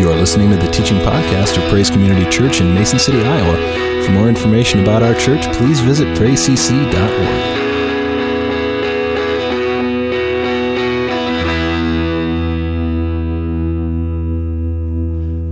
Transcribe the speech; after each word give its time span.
You 0.00 0.10
are 0.10 0.16
listening 0.16 0.48
to 0.48 0.56
the 0.56 0.70
teaching 0.70 0.96
podcast 1.00 1.62
of 1.62 1.68
Praise 1.68 1.90
Community 1.90 2.24
Church 2.30 2.62
in 2.62 2.74
Mason 2.74 2.98
City, 2.98 3.20
Iowa. 3.20 4.02
For 4.02 4.12
more 4.12 4.30
information 4.30 4.80
about 4.80 5.02
our 5.02 5.12
church, 5.12 5.42
please 5.58 5.80
visit 5.80 6.08
praisecc.org. 6.16 6.90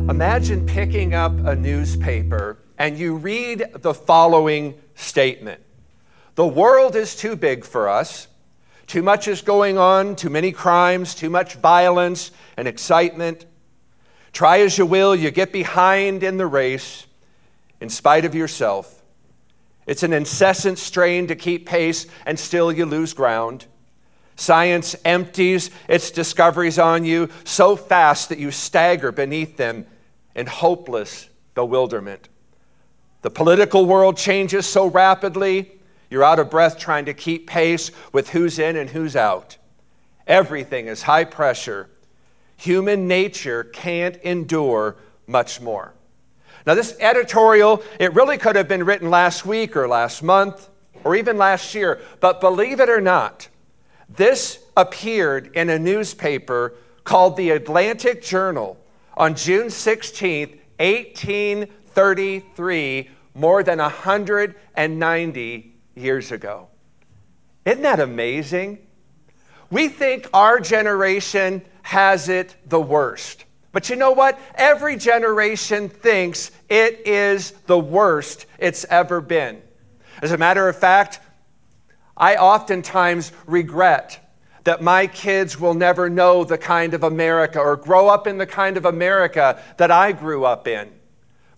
Imagine 0.09 0.65
picking 0.65 1.12
up 1.12 1.33
a 1.45 1.55
newspaper 1.55 2.56
and 2.78 2.96
you 2.96 3.16
read 3.16 3.66
the 3.74 3.92
following 3.92 4.80
statement 4.95 5.60
The 6.37 6.46
world 6.46 6.96
is 6.96 7.15
too 7.15 7.37
big 7.37 7.66
for 7.66 7.87
us. 7.87 8.28
Too 8.87 9.02
much 9.02 9.28
is 9.28 9.42
going 9.42 9.77
on, 9.77 10.16
too 10.16 10.30
many 10.30 10.52
crimes, 10.52 11.15
too 11.15 11.28
much 11.28 11.56
violence 11.56 12.30
and 12.56 12.66
excitement. 12.66 13.45
Try 14.38 14.60
as 14.60 14.78
you 14.78 14.87
will, 14.87 15.16
you 15.16 15.33
get 15.33 15.51
behind 15.51 16.23
in 16.23 16.37
the 16.37 16.47
race 16.47 17.09
in 17.80 17.88
spite 17.88 18.24
of 18.24 18.37
yourself. 18.37 19.02
It's 19.84 20.05
an 20.05 20.12
incessant 20.12 20.78
strain 20.78 21.27
to 21.27 21.34
keep 21.34 21.66
pace, 21.66 22.06
and 22.24 22.38
still 22.38 22.70
you 22.70 22.87
lose 22.87 23.14
ground. 23.14 23.66
Science 24.37 24.95
empties 25.05 25.73
its 25.88 26.12
discoveries 26.12 26.78
on 26.78 27.05
you 27.05 27.30
so 27.42 27.74
fast 27.74 28.28
that 28.28 28.38
you 28.38 28.52
stagger 28.52 29.11
beneath 29.11 29.56
them 29.56 29.87
in 30.37 30.47
hopeless 30.47 31.28
bewilderment. 31.56 32.28
The 33.23 33.30
political 33.30 33.86
world 33.86 34.16
changes 34.16 34.66
so 34.66 34.86
rapidly, 34.86 35.73
you're 36.11 36.23
out 36.23 36.39
of 36.39 36.48
breath 36.48 36.78
trying 36.78 37.06
to 37.06 37.12
keep 37.12 37.48
pace 37.48 37.91
with 38.12 38.28
who's 38.28 38.61
in 38.61 38.77
and 38.77 38.89
who's 38.89 39.16
out. 39.16 39.56
Everything 40.28 40.86
is 40.86 41.02
high 41.02 41.25
pressure. 41.25 41.91
Human 42.59 43.09
nature 43.09 43.65
can't 43.65 44.17
endure 44.17 44.97
much 45.27 45.61
more. 45.61 45.95
Now, 46.67 46.75
this 46.75 46.97
editorial, 47.00 47.83
it 47.98 48.15
really 48.15 48.37
could 48.37 48.56
have 48.56 48.69
been 48.69 48.84
written 48.84 49.09
last 49.11 49.47
week 49.47 49.75
or 49.77 49.89
last 49.89 50.23
month 50.23 50.69
or 51.05 51.17
even 51.17 51.39
last 51.39 51.75
year, 51.75 52.00
but 52.20 52.41
believe 52.41 52.81
it 52.81 52.91
or 52.91 53.00
not, 53.00 53.48
this 54.09 54.59
appeared 54.77 55.53
in 55.55 55.70
a 55.70 55.78
newspaper 55.78 56.75
called 57.05 57.37
the 57.37 57.50
Atlantic 57.50 58.20
Journal 58.23 58.77
on 59.17 59.37
June 59.37 59.70
16, 59.70 60.59
1833, 60.78 63.11
more 63.34 63.62
than 63.62 63.78
190 63.78 65.75
years 65.95 66.33
ago. 66.33 66.67
Isn't 67.65 67.83
that 67.83 68.00
amazing? 68.00 68.81
We 69.70 69.89
think 69.89 70.28
our 70.33 70.59
generation 70.61 71.62
has 71.89 72.28
it 72.28 72.55
the 72.67 72.78
worst. 72.78 73.47
But 73.72 73.89
you 73.89 73.97
know 73.97 74.11
what? 74.12 74.39
Every 74.56 74.94
generation 74.94 75.89
thinks 75.89 76.50
it 76.69 77.06
is 77.06 77.53
the 77.64 77.78
worst 77.78 78.44
it's 78.58 78.84
ever 78.91 79.22
been. 79.22 79.62
As 80.20 80.33
a 80.33 80.36
matter 80.36 80.69
of 80.69 80.77
fact, 80.77 81.19
I 82.14 82.36
oftentimes 82.36 83.33
regret 83.47 84.34
that 84.64 84.83
my 84.83 85.06
kids 85.06 85.59
will 85.59 85.72
never 85.72 86.11
know 86.11 86.44
the 86.44 86.59
kind 86.59 86.92
of 86.92 87.05
America 87.05 87.59
or 87.59 87.75
grow 87.75 88.09
up 88.09 88.27
in 88.27 88.36
the 88.36 88.47
kind 88.47 88.77
of 88.77 88.84
America 88.84 89.59
that 89.78 89.91
I 89.91 90.12
grew 90.12 90.44
up 90.44 90.69
in. 90.69 90.92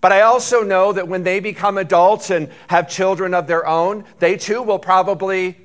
But 0.00 0.12
I 0.12 0.20
also 0.20 0.62
know 0.62 0.92
that 0.92 1.08
when 1.08 1.24
they 1.24 1.40
become 1.40 1.76
adults 1.76 2.30
and 2.30 2.50
have 2.68 2.88
children 2.88 3.34
of 3.34 3.48
their 3.48 3.66
own, 3.66 4.04
they 4.20 4.36
too 4.36 4.62
will 4.62 4.78
probably 4.78 5.56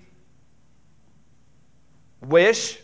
wish 2.20 2.80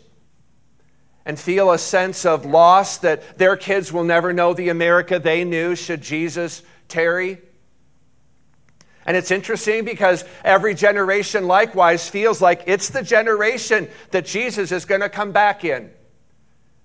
and 1.24 1.38
feel 1.38 1.70
a 1.70 1.78
sense 1.78 2.24
of 2.26 2.44
loss 2.44 2.98
that 2.98 3.38
their 3.38 3.56
kids 3.56 3.92
will 3.92 4.04
never 4.04 4.32
know 4.32 4.54
the 4.54 4.68
America 4.68 5.18
they 5.18 5.44
knew 5.44 5.74
should 5.74 6.00
Jesus 6.00 6.62
tarry. 6.88 7.38
And 9.04 9.16
it's 9.16 9.30
interesting 9.30 9.84
because 9.84 10.24
every 10.44 10.74
generation 10.74 11.46
likewise 11.46 12.08
feels 12.08 12.40
like 12.40 12.62
it's 12.66 12.90
the 12.90 13.02
generation 13.02 13.88
that 14.10 14.26
Jesus 14.26 14.70
is 14.70 14.84
going 14.84 15.00
to 15.00 15.08
come 15.08 15.32
back 15.32 15.64
in. 15.64 15.90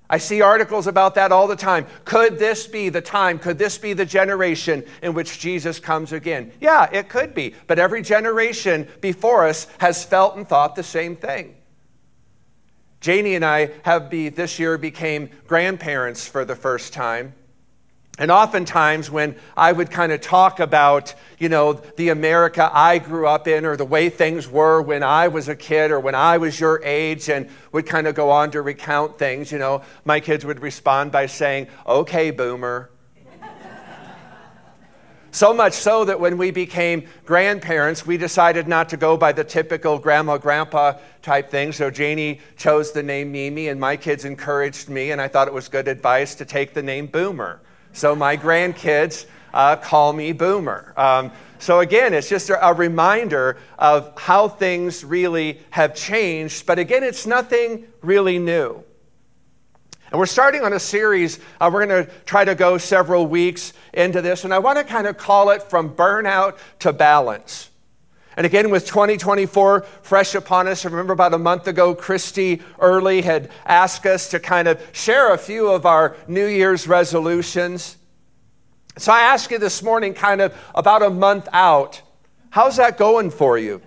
I 0.09 0.19
see 0.19 0.41
articles 0.41 0.87
about 0.87 1.15
that 1.15 1.31
all 1.31 1.47
the 1.47 1.55
time. 1.55 1.85
Could 2.05 2.39
this 2.39 2.65
be 2.65 2.87
the 2.89 3.01
time? 3.01 3.39
Could 3.39 3.57
this 3.57 3.77
be 3.77 3.91
the 3.91 4.05
generation 4.05 4.85
in 5.01 5.13
which 5.13 5.37
Jesus 5.37 5.79
comes 5.79 6.13
again? 6.13 6.53
Yeah, 6.61 6.89
it 6.91 7.09
could 7.09 7.35
be. 7.35 7.55
But 7.67 7.77
every 7.77 8.01
generation 8.01 8.87
before 9.01 9.47
us 9.47 9.67
has 9.79 10.05
felt 10.05 10.37
and 10.37 10.47
thought 10.47 10.75
the 10.75 10.83
same 10.83 11.17
thing. 11.17 11.56
Janie 12.99 13.35
and 13.35 13.45
I 13.45 13.71
have 13.83 14.09
be, 14.09 14.29
this 14.29 14.59
year 14.59 14.77
became 14.77 15.29
grandparents 15.47 16.27
for 16.27 16.45
the 16.45 16.55
first 16.55 16.93
time. 16.93 17.33
And 18.19 18.31
oftentimes, 18.31 19.11
when 19.11 19.35
I 19.55 19.71
would 19.71 19.91
kind 19.91 20.11
of 20.11 20.21
talk 20.21 20.59
about, 20.59 21.13
you 21.37 21.49
know, 21.49 21.73
the 21.73 22.09
America 22.09 22.67
I 22.73 22.97
grew 22.97 23.27
up 23.27 23.47
in 23.47 23.63
or 23.63 23.77
the 23.77 23.85
way 23.85 24.09
things 24.09 24.47
were 24.47 24.81
when 24.81 25.03
I 25.03 25.27
was 25.27 25.47
a 25.47 25.55
kid 25.55 25.91
or 25.91 25.99
when 25.99 26.15
I 26.15 26.39
was 26.39 26.59
your 26.59 26.81
age, 26.83 27.29
and 27.29 27.47
would 27.71 27.85
kind 27.85 28.07
of 28.07 28.15
go 28.15 28.31
on 28.31 28.49
to 28.51 28.61
recount 28.63 29.19
things, 29.19 29.51
you 29.51 29.59
know, 29.59 29.83
my 30.03 30.19
kids 30.19 30.43
would 30.45 30.61
respond 30.61 31.11
by 31.11 31.27
saying, 31.27 31.67
okay, 31.85 32.31
boomer. 32.31 32.89
So 35.31 35.53
much 35.53 35.73
so 35.73 36.05
that 36.05 36.19
when 36.19 36.37
we 36.37 36.51
became 36.51 37.05
grandparents, 37.25 38.05
we 38.05 38.17
decided 38.17 38.67
not 38.67 38.89
to 38.89 38.97
go 38.97 39.17
by 39.17 39.31
the 39.31 39.43
typical 39.43 39.99
grandma 39.99 40.37
grandpa 40.37 40.93
type 41.21 41.49
thing. 41.51 41.71
So 41.71 41.91
Janie 41.91 42.39
chose 42.55 42.91
the 42.91 43.03
name 43.03 43.31
Mimi, 43.31 43.67
and 43.67 43.79
my 43.79 43.97
kids 43.97 44.25
encouraged 44.25 44.89
me, 44.89 45.11
and 45.11 45.21
I 45.21 45.27
thought 45.27 45.47
it 45.47 45.53
was 45.53 45.67
good 45.67 45.87
advice 45.87 46.35
to 46.35 46.45
take 46.45 46.73
the 46.73 46.81
name 46.81 47.07
Boomer. 47.07 47.61
So 47.93 48.15
my 48.15 48.37
grandkids 48.37 49.25
uh, 49.53 49.75
call 49.75 50.13
me 50.13 50.31
Boomer. 50.31 50.93
Um, 50.97 51.31
so 51.59 51.79
again, 51.79 52.13
it's 52.13 52.29
just 52.29 52.49
a, 52.49 52.67
a, 52.67 52.73
reminder 52.73 53.57
of 53.79 54.13
how 54.19 54.47
things 54.47 55.03
really 55.03 55.59
have 55.71 55.95
changed. 55.95 56.65
But 56.65 56.77
again, 56.77 57.03
it's 57.03 57.25
nothing 57.25 57.87
really 58.01 58.37
new. 58.37 58.83
And 60.11 60.19
we're 60.19 60.25
starting 60.25 60.63
on 60.63 60.71
a 60.71 60.79
series. 60.79 61.39
Uh, 61.59 61.69
we're 61.71 61.85
going 61.85 62.05
to 62.05 62.11
try 62.25 62.45
to 62.45 62.55
go 62.55 62.77
several 62.77 63.27
weeks 63.27 63.73
into 63.93 64.21
this. 64.21 64.45
And 64.45 64.53
I 64.53 64.59
want 64.59 64.77
to 64.77 64.85
kind 64.85 65.05
of 65.05 65.17
call 65.17 65.49
it 65.49 65.63
From 65.63 65.95
Burnout 65.95 66.57
to 66.79 66.93
Balance. 66.93 67.69
And 68.37 68.45
again, 68.45 68.69
with 68.69 68.85
2024 68.85 69.81
fresh 70.03 70.35
upon 70.35 70.67
us, 70.67 70.85
I 70.85 70.89
remember 70.89 71.11
about 71.11 71.33
a 71.33 71.39
month 71.39 71.67
ago, 71.67 71.93
Christy 71.93 72.61
Early 72.79 73.21
had 73.21 73.49
asked 73.65 74.05
us 74.05 74.29
to 74.29 74.39
kind 74.39 74.67
of 74.67 74.79
share 74.93 75.33
a 75.33 75.37
few 75.37 75.67
of 75.67 75.85
our 75.85 76.15
New 76.27 76.45
Year's 76.45 76.87
resolutions. 76.87 77.97
So 78.97 79.11
I 79.11 79.21
ask 79.21 79.51
you 79.51 79.57
this 79.57 79.81
morning, 79.81 80.13
kind 80.13 80.39
of 80.39 80.55
about 80.73 81.01
a 81.01 81.09
month 81.09 81.49
out, 81.51 82.01
how's 82.51 82.77
that 82.77 82.97
going 82.97 83.31
for 83.31 83.57
you? 83.57 83.81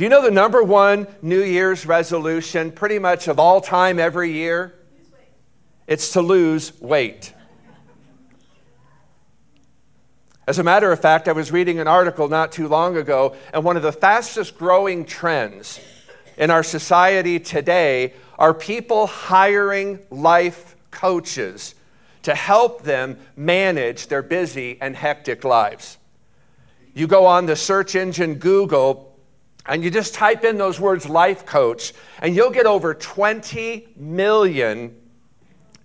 Do 0.00 0.04
you 0.04 0.08
know 0.08 0.22
the 0.22 0.30
number 0.30 0.62
one 0.62 1.06
New 1.20 1.42
Year's 1.42 1.84
resolution, 1.84 2.72
pretty 2.72 2.98
much 2.98 3.28
of 3.28 3.38
all 3.38 3.60
time, 3.60 3.98
every 3.98 4.32
year? 4.32 4.74
It's 5.86 6.12
to 6.12 6.22
lose 6.22 6.72
weight. 6.80 7.34
As 10.46 10.58
a 10.58 10.62
matter 10.62 10.90
of 10.90 11.00
fact, 11.00 11.28
I 11.28 11.32
was 11.32 11.52
reading 11.52 11.80
an 11.80 11.86
article 11.86 12.28
not 12.30 12.50
too 12.50 12.66
long 12.66 12.96
ago, 12.96 13.36
and 13.52 13.62
one 13.62 13.76
of 13.76 13.82
the 13.82 13.92
fastest 13.92 14.56
growing 14.56 15.04
trends 15.04 15.78
in 16.38 16.50
our 16.50 16.62
society 16.62 17.38
today 17.38 18.14
are 18.38 18.54
people 18.54 19.06
hiring 19.06 19.98
life 20.10 20.76
coaches 20.90 21.74
to 22.22 22.34
help 22.34 22.84
them 22.84 23.18
manage 23.36 24.06
their 24.06 24.22
busy 24.22 24.78
and 24.80 24.96
hectic 24.96 25.44
lives. 25.44 25.98
You 26.94 27.06
go 27.06 27.26
on 27.26 27.44
the 27.44 27.54
search 27.54 27.94
engine 27.94 28.36
Google 28.36 29.09
and 29.66 29.84
you 29.84 29.90
just 29.90 30.14
type 30.14 30.44
in 30.44 30.58
those 30.58 30.80
words 30.80 31.08
life 31.08 31.46
coach, 31.46 31.92
and 32.20 32.34
you'll 32.34 32.50
get 32.50 32.66
over 32.66 32.94
20 32.94 33.88
million 33.96 34.96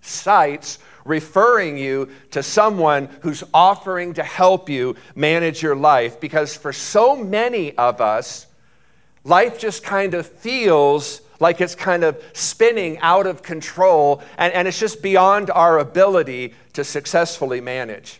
sites 0.02 0.80
referring 1.04 1.78
you 1.78 2.10
to 2.32 2.42
someone 2.42 3.08
who's 3.22 3.44
offering 3.54 4.14
to 4.16 4.24
help 4.24 4.70
you 4.70 4.96
manage 5.14 5.62
your 5.62 5.76
life. 5.76 6.20
Because 6.20 6.56
for 6.56 6.74
so 6.74 7.16
many 7.16 7.78
of 7.78 8.02
us, 8.02 8.48
life 9.24 9.60
just 9.60 9.84
kind 9.84 10.14
of 10.14 10.26
feels 10.26 11.22
like 11.40 11.62
it's 11.62 11.76
kind 11.76 12.04
of 12.04 12.22
spinning 12.34 12.98
out 13.00 13.28
of 13.28 13.44
control, 13.44 14.22
and, 14.38 14.54
and 14.54 14.68
it's 14.68 14.80
just 14.80 15.02
beyond 15.02 15.52
our 15.52 15.80
ability 15.80 16.54
to 16.74 16.84
successfully 16.84 17.62
manage. 17.62 18.20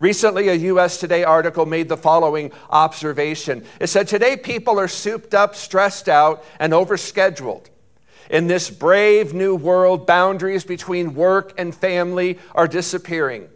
Recently, 0.00 0.48
a 0.48 0.54
US 0.54 0.98
Today 0.98 1.24
article 1.24 1.66
made 1.66 1.88
the 1.88 1.96
following 1.96 2.52
observation. 2.70 3.64
It 3.80 3.88
said, 3.88 4.08
Today, 4.08 4.36
people 4.36 4.78
are 4.78 4.88
souped 4.88 5.34
up, 5.34 5.54
stressed 5.54 6.08
out, 6.08 6.44
and 6.58 6.72
overscheduled. 6.72 7.66
In 8.30 8.46
this 8.46 8.70
brave 8.70 9.34
new 9.34 9.54
world, 9.54 10.06
boundaries 10.06 10.64
between 10.64 11.14
work 11.14 11.52
and 11.58 11.74
family 11.74 12.38
are 12.54 12.66
disappearing. 12.66 13.48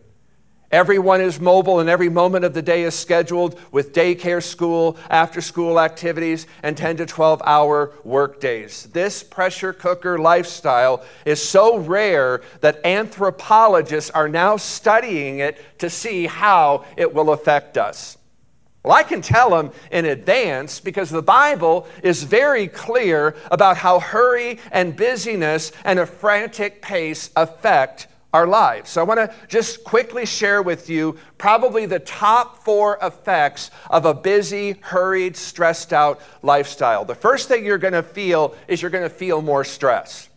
Everyone 0.70 1.22
is 1.22 1.40
mobile 1.40 1.80
and 1.80 1.88
every 1.88 2.10
moment 2.10 2.44
of 2.44 2.52
the 2.52 2.60
day 2.60 2.82
is 2.82 2.94
scheduled 2.94 3.58
with 3.72 3.94
daycare, 3.94 4.42
school, 4.42 4.98
after 5.08 5.40
school 5.40 5.80
activities, 5.80 6.46
and 6.62 6.76
10 6.76 6.98
to 6.98 7.06
12 7.06 7.40
hour 7.46 7.92
work 8.04 8.38
days. 8.38 8.86
This 8.92 9.22
pressure 9.22 9.72
cooker 9.72 10.18
lifestyle 10.18 11.02
is 11.24 11.42
so 11.42 11.78
rare 11.78 12.42
that 12.60 12.84
anthropologists 12.84 14.10
are 14.10 14.28
now 14.28 14.58
studying 14.58 15.38
it 15.38 15.58
to 15.78 15.88
see 15.88 16.26
how 16.26 16.84
it 16.98 17.14
will 17.14 17.30
affect 17.30 17.78
us. 17.78 18.18
Well, 18.82 18.94
I 18.94 19.04
can 19.04 19.22
tell 19.22 19.50
them 19.50 19.72
in 19.90 20.04
advance 20.04 20.80
because 20.80 21.08
the 21.08 21.22
Bible 21.22 21.86
is 22.02 22.22
very 22.24 22.68
clear 22.68 23.36
about 23.50 23.78
how 23.78 24.00
hurry 24.00 24.58
and 24.70 24.94
busyness 24.94 25.72
and 25.84 25.98
a 25.98 26.04
frantic 26.04 26.82
pace 26.82 27.30
affect 27.36 28.06
our 28.32 28.46
lives. 28.46 28.90
So 28.90 29.00
I 29.00 29.04
want 29.04 29.18
to 29.18 29.34
just 29.48 29.84
quickly 29.84 30.26
share 30.26 30.60
with 30.62 30.90
you 30.90 31.16
probably 31.38 31.86
the 31.86 31.98
top 31.98 32.62
four 32.64 32.98
effects 33.00 33.70
of 33.90 34.04
a 34.04 34.12
busy, 34.12 34.72
hurried, 34.80 35.36
stressed 35.36 35.92
out 35.92 36.20
lifestyle. 36.42 37.04
The 37.04 37.14
first 37.14 37.48
thing 37.48 37.64
you're 37.64 37.78
going 37.78 37.94
to 37.94 38.02
feel 38.02 38.54
is 38.66 38.82
you're 38.82 38.90
going 38.90 39.08
to 39.08 39.14
feel 39.14 39.40
more 39.40 39.64
stress. 39.64 40.28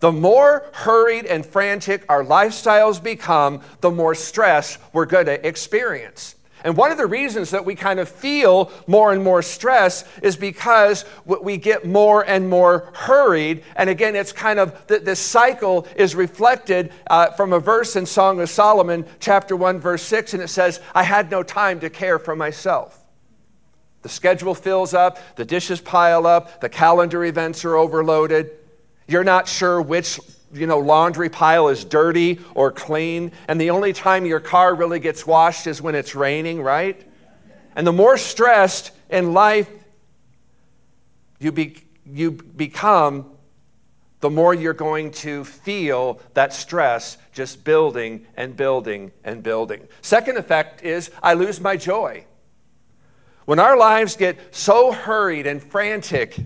The 0.00 0.10
more 0.10 0.64
hurried 0.72 1.26
and 1.26 1.46
frantic 1.46 2.04
our 2.08 2.24
lifestyles 2.24 3.00
become, 3.00 3.60
the 3.82 3.90
more 3.90 4.14
stress 4.14 4.78
we're 4.92 5.06
going 5.06 5.26
to 5.26 5.46
experience. 5.46 6.34
And 6.64 6.76
one 6.76 6.92
of 6.92 6.98
the 6.98 7.06
reasons 7.06 7.50
that 7.50 7.64
we 7.64 7.74
kind 7.74 7.98
of 7.98 8.08
feel 8.08 8.70
more 8.86 9.12
and 9.12 9.22
more 9.22 9.42
stress 9.42 10.04
is 10.22 10.36
because 10.36 11.04
we 11.24 11.56
get 11.56 11.84
more 11.84 12.22
and 12.22 12.48
more 12.48 12.90
hurried. 12.94 13.64
And 13.76 13.90
again, 13.90 14.14
it's 14.14 14.32
kind 14.32 14.58
of 14.58 14.86
this 14.86 15.18
cycle 15.18 15.86
is 15.96 16.14
reflected 16.14 16.92
uh, 17.08 17.32
from 17.32 17.52
a 17.52 17.58
verse 17.58 17.96
in 17.96 18.06
Song 18.06 18.40
of 18.40 18.48
Solomon, 18.48 19.04
chapter 19.20 19.56
1, 19.56 19.80
verse 19.80 20.02
6, 20.02 20.34
and 20.34 20.42
it 20.42 20.48
says, 20.48 20.80
I 20.94 21.02
had 21.02 21.30
no 21.30 21.42
time 21.42 21.80
to 21.80 21.90
care 21.90 22.18
for 22.18 22.36
myself. 22.36 22.98
The 24.02 24.08
schedule 24.08 24.54
fills 24.54 24.94
up, 24.94 25.18
the 25.36 25.44
dishes 25.44 25.80
pile 25.80 26.26
up, 26.26 26.60
the 26.60 26.68
calendar 26.68 27.24
events 27.24 27.64
are 27.64 27.76
overloaded. 27.76 28.50
You're 29.06 29.24
not 29.24 29.48
sure 29.48 29.80
which 29.80 30.20
you 30.52 30.66
know, 30.66 30.78
laundry 30.78 31.28
pile 31.28 31.68
is 31.68 31.84
dirty 31.84 32.40
or 32.54 32.70
clean, 32.70 33.32
and 33.48 33.60
the 33.60 33.70
only 33.70 33.92
time 33.92 34.26
your 34.26 34.40
car 34.40 34.74
really 34.74 35.00
gets 35.00 35.26
washed 35.26 35.66
is 35.66 35.80
when 35.80 35.94
it's 35.94 36.14
raining, 36.14 36.62
right? 36.62 37.08
And 37.74 37.86
the 37.86 37.92
more 37.92 38.18
stressed 38.18 38.92
in 39.08 39.32
life 39.32 39.68
you, 41.42 41.52
be, 41.52 41.76
you 42.06 42.32
become, 42.32 43.26
the 44.20 44.30
more 44.30 44.54
you're 44.54 44.72
going 44.72 45.10
to 45.10 45.44
feel 45.44 46.20
that 46.34 46.52
stress 46.52 47.18
just 47.32 47.64
building 47.64 48.26
and 48.36 48.56
building 48.56 49.10
and 49.24 49.42
building. 49.42 49.88
Second 50.02 50.36
effect 50.36 50.84
is 50.84 51.10
I 51.22 51.34
lose 51.34 51.60
my 51.60 51.76
joy. 51.76 52.24
When 53.44 53.58
our 53.58 53.76
lives 53.76 54.16
get 54.16 54.38
so 54.54 54.92
hurried 54.92 55.48
and 55.48 55.60
frantic, 55.60 56.38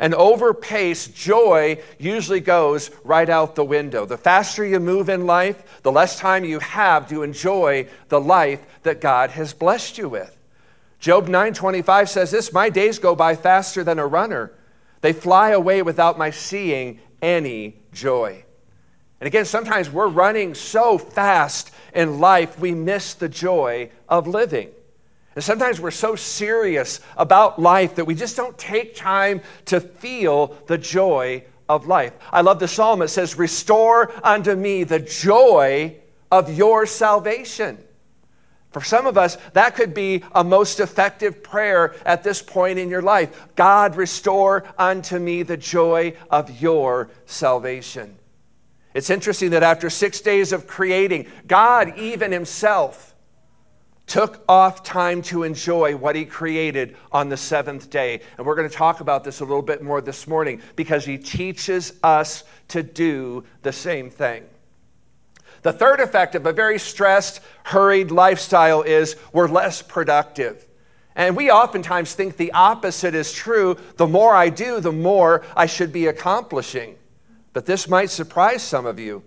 and 0.00 0.14
overpaced 0.14 1.14
joy 1.14 1.78
usually 1.98 2.40
goes 2.40 2.90
right 3.04 3.28
out 3.28 3.54
the 3.54 3.64
window. 3.64 4.04
The 4.04 4.16
faster 4.16 4.64
you 4.64 4.80
move 4.80 5.08
in 5.08 5.26
life, 5.26 5.82
the 5.82 5.92
less 5.92 6.18
time 6.18 6.44
you 6.44 6.58
have 6.60 7.08
to 7.08 7.22
enjoy 7.22 7.88
the 8.08 8.20
life 8.20 8.60
that 8.82 9.00
God 9.00 9.30
has 9.30 9.52
blessed 9.52 9.98
you 9.98 10.08
with. 10.08 10.36
Job 10.98 11.28
9:25 11.28 12.08
says 12.08 12.30
this, 12.30 12.52
"My 12.52 12.68
days 12.68 12.98
go 12.98 13.14
by 13.14 13.34
faster 13.34 13.82
than 13.82 13.98
a 13.98 14.06
runner. 14.06 14.52
They 15.00 15.12
fly 15.12 15.50
away 15.50 15.82
without 15.82 16.16
my 16.16 16.30
seeing 16.30 17.00
any 17.20 17.82
joy." 17.92 18.44
And 19.20 19.26
again, 19.26 19.44
sometimes 19.44 19.90
we're 19.90 20.08
running 20.08 20.54
so 20.54 20.98
fast 20.98 21.70
in 21.94 22.18
life, 22.18 22.58
we 22.58 22.72
miss 22.72 23.14
the 23.14 23.28
joy 23.28 23.90
of 24.08 24.26
living. 24.26 24.70
And 25.34 25.42
sometimes 25.42 25.80
we're 25.80 25.90
so 25.90 26.14
serious 26.14 27.00
about 27.16 27.60
life 27.60 27.94
that 27.94 28.04
we 28.04 28.14
just 28.14 28.36
don't 28.36 28.56
take 28.58 28.94
time 28.94 29.40
to 29.66 29.80
feel 29.80 30.58
the 30.66 30.78
joy 30.78 31.44
of 31.68 31.86
life. 31.86 32.12
I 32.30 32.42
love 32.42 32.58
the 32.58 32.68
psalm. 32.68 33.02
It 33.02 33.08
says, 33.08 33.38
Restore 33.38 34.12
unto 34.22 34.54
me 34.54 34.84
the 34.84 34.98
joy 34.98 35.96
of 36.30 36.54
your 36.56 36.86
salvation. 36.86 37.78
For 38.72 38.82
some 38.82 39.06
of 39.06 39.18
us, 39.18 39.36
that 39.52 39.74
could 39.74 39.92
be 39.92 40.24
a 40.34 40.42
most 40.42 40.80
effective 40.80 41.42
prayer 41.42 41.94
at 42.06 42.22
this 42.22 42.40
point 42.40 42.78
in 42.78 42.88
your 42.88 43.02
life. 43.02 43.48
God, 43.54 43.96
restore 43.96 44.64
unto 44.78 45.18
me 45.18 45.42
the 45.42 45.58
joy 45.58 46.16
of 46.30 46.60
your 46.60 47.10
salvation. 47.26 48.16
It's 48.94 49.10
interesting 49.10 49.50
that 49.50 49.62
after 49.62 49.90
six 49.90 50.20
days 50.20 50.52
of 50.52 50.66
creating, 50.66 51.26
God, 51.46 51.98
even 51.98 52.32
Himself, 52.32 53.11
took 54.12 54.44
off 54.46 54.82
time 54.82 55.22
to 55.22 55.42
enjoy 55.42 55.96
what 55.96 56.14
he 56.14 56.26
created 56.26 56.94
on 57.12 57.30
the 57.30 57.36
seventh 57.38 57.88
day. 57.88 58.20
And 58.36 58.46
we're 58.46 58.56
going 58.56 58.68
to 58.68 58.74
talk 58.74 59.00
about 59.00 59.24
this 59.24 59.40
a 59.40 59.44
little 59.46 59.62
bit 59.62 59.82
more 59.82 60.02
this 60.02 60.28
morning 60.28 60.60
because 60.76 61.06
he 61.06 61.16
teaches 61.16 61.94
us 62.02 62.44
to 62.68 62.82
do 62.82 63.42
the 63.62 63.72
same 63.72 64.10
thing. 64.10 64.44
The 65.62 65.72
third 65.72 65.98
effect 65.98 66.34
of 66.34 66.44
a 66.44 66.52
very 66.52 66.78
stressed, 66.78 67.40
hurried 67.64 68.10
lifestyle 68.10 68.82
is 68.82 69.16
we're 69.32 69.48
less 69.48 69.80
productive. 69.80 70.68
And 71.16 71.34
we 71.34 71.50
oftentimes 71.50 72.12
think 72.14 72.36
the 72.36 72.52
opposite 72.52 73.14
is 73.14 73.32
true. 73.32 73.78
The 73.96 74.06
more 74.06 74.34
I 74.34 74.50
do, 74.50 74.80
the 74.80 74.92
more 74.92 75.42
I 75.56 75.64
should 75.64 75.90
be 75.90 76.08
accomplishing. 76.08 76.96
But 77.54 77.64
this 77.64 77.88
might 77.88 78.10
surprise 78.10 78.62
some 78.62 78.84
of 78.84 78.98
you. 78.98 79.22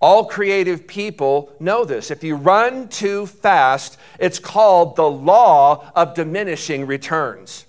All 0.00 0.24
creative 0.26 0.86
people 0.86 1.52
know 1.58 1.84
this. 1.84 2.10
If 2.10 2.22
you 2.22 2.36
run 2.36 2.88
too 2.88 3.26
fast, 3.26 3.98
it's 4.20 4.38
called 4.38 4.94
the 4.94 5.08
law 5.10 5.90
of 5.96 6.14
diminishing 6.14 6.86
returns. 6.86 7.66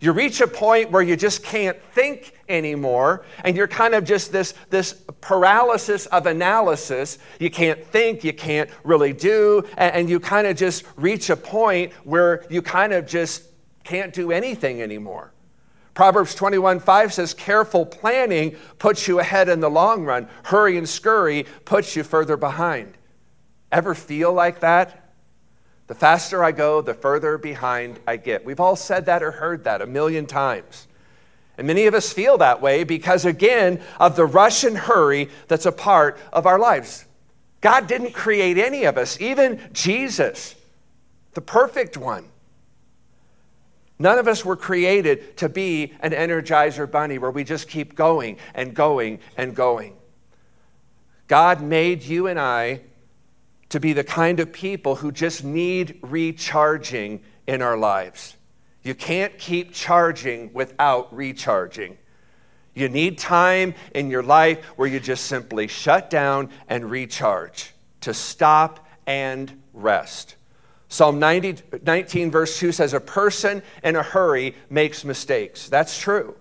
You 0.00 0.12
reach 0.12 0.40
a 0.40 0.46
point 0.46 0.90
where 0.90 1.02
you 1.02 1.14
just 1.14 1.42
can't 1.42 1.76
think 1.92 2.32
anymore, 2.48 3.24
and 3.44 3.54
you're 3.54 3.68
kind 3.68 3.94
of 3.94 4.04
just 4.04 4.32
this, 4.32 4.54
this 4.70 4.94
paralysis 5.20 6.06
of 6.06 6.26
analysis. 6.26 7.18
You 7.38 7.50
can't 7.50 7.82
think, 7.84 8.24
you 8.24 8.32
can't 8.32 8.70
really 8.82 9.12
do, 9.12 9.62
and, 9.76 9.94
and 9.94 10.10
you 10.10 10.18
kind 10.18 10.46
of 10.46 10.56
just 10.56 10.84
reach 10.96 11.28
a 11.28 11.36
point 11.36 11.92
where 12.04 12.46
you 12.48 12.62
kind 12.62 12.94
of 12.94 13.06
just 13.06 13.44
can't 13.84 14.12
do 14.12 14.32
anything 14.32 14.80
anymore. 14.80 15.32
Proverbs 15.94 16.34
21 16.34 16.80
5 16.80 17.12
says, 17.12 17.34
Careful 17.34 17.84
planning 17.84 18.56
puts 18.78 19.08
you 19.08 19.18
ahead 19.18 19.48
in 19.48 19.60
the 19.60 19.70
long 19.70 20.04
run. 20.04 20.28
Hurry 20.44 20.76
and 20.76 20.88
scurry 20.88 21.46
puts 21.64 21.96
you 21.96 22.02
further 22.02 22.36
behind. 22.36 22.96
Ever 23.72 23.94
feel 23.94 24.32
like 24.32 24.60
that? 24.60 25.12
The 25.86 25.94
faster 25.94 26.44
I 26.44 26.52
go, 26.52 26.82
the 26.82 26.94
further 26.94 27.36
behind 27.36 27.98
I 28.06 28.16
get. 28.16 28.44
We've 28.44 28.60
all 28.60 28.76
said 28.76 29.06
that 29.06 29.22
or 29.22 29.32
heard 29.32 29.64
that 29.64 29.82
a 29.82 29.86
million 29.86 30.26
times. 30.26 30.86
And 31.58 31.66
many 31.66 31.86
of 31.86 31.94
us 31.94 32.12
feel 32.12 32.38
that 32.38 32.62
way 32.62 32.84
because, 32.84 33.24
again, 33.24 33.82
of 33.98 34.16
the 34.16 34.24
rush 34.24 34.64
and 34.64 34.78
hurry 34.78 35.28
that's 35.48 35.66
a 35.66 35.72
part 35.72 36.18
of 36.32 36.46
our 36.46 36.58
lives. 36.58 37.04
God 37.60 37.86
didn't 37.86 38.12
create 38.12 38.56
any 38.56 38.84
of 38.84 38.96
us, 38.96 39.20
even 39.20 39.60
Jesus, 39.72 40.54
the 41.34 41.40
perfect 41.40 41.96
one. 41.96 42.24
None 44.00 44.18
of 44.18 44.26
us 44.26 44.46
were 44.46 44.56
created 44.56 45.36
to 45.36 45.50
be 45.50 45.92
an 46.00 46.12
energizer 46.12 46.90
bunny 46.90 47.18
where 47.18 47.30
we 47.30 47.44
just 47.44 47.68
keep 47.68 47.94
going 47.94 48.38
and 48.54 48.74
going 48.74 49.18
and 49.36 49.54
going. 49.54 49.94
God 51.28 51.62
made 51.62 52.02
you 52.02 52.26
and 52.26 52.40
I 52.40 52.80
to 53.68 53.78
be 53.78 53.92
the 53.92 54.02
kind 54.02 54.40
of 54.40 54.54
people 54.54 54.96
who 54.96 55.12
just 55.12 55.44
need 55.44 55.98
recharging 56.00 57.20
in 57.46 57.60
our 57.60 57.76
lives. 57.76 58.36
You 58.82 58.94
can't 58.94 59.36
keep 59.38 59.74
charging 59.74 60.50
without 60.54 61.14
recharging. 61.14 61.98
You 62.72 62.88
need 62.88 63.18
time 63.18 63.74
in 63.94 64.08
your 64.08 64.22
life 64.22 64.64
where 64.76 64.88
you 64.88 64.98
just 64.98 65.26
simply 65.26 65.68
shut 65.68 66.08
down 66.08 66.48
and 66.70 66.90
recharge, 66.90 67.74
to 68.00 68.14
stop 68.14 68.88
and 69.06 69.60
rest. 69.74 70.36
Psalm 70.90 71.20
90, 71.20 71.62
19, 71.84 72.32
verse 72.32 72.58
2 72.58 72.72
says, 72.72 72.92
A 72.94 73.00
person 73.00 73.62
in 73.84 73.94
a 73.94 74.02
hurry 74.02 74.56
makes 74.68 75.04
mistakes. 75.04 75.68
That's 75.68 75.96
true. 75.96 76.34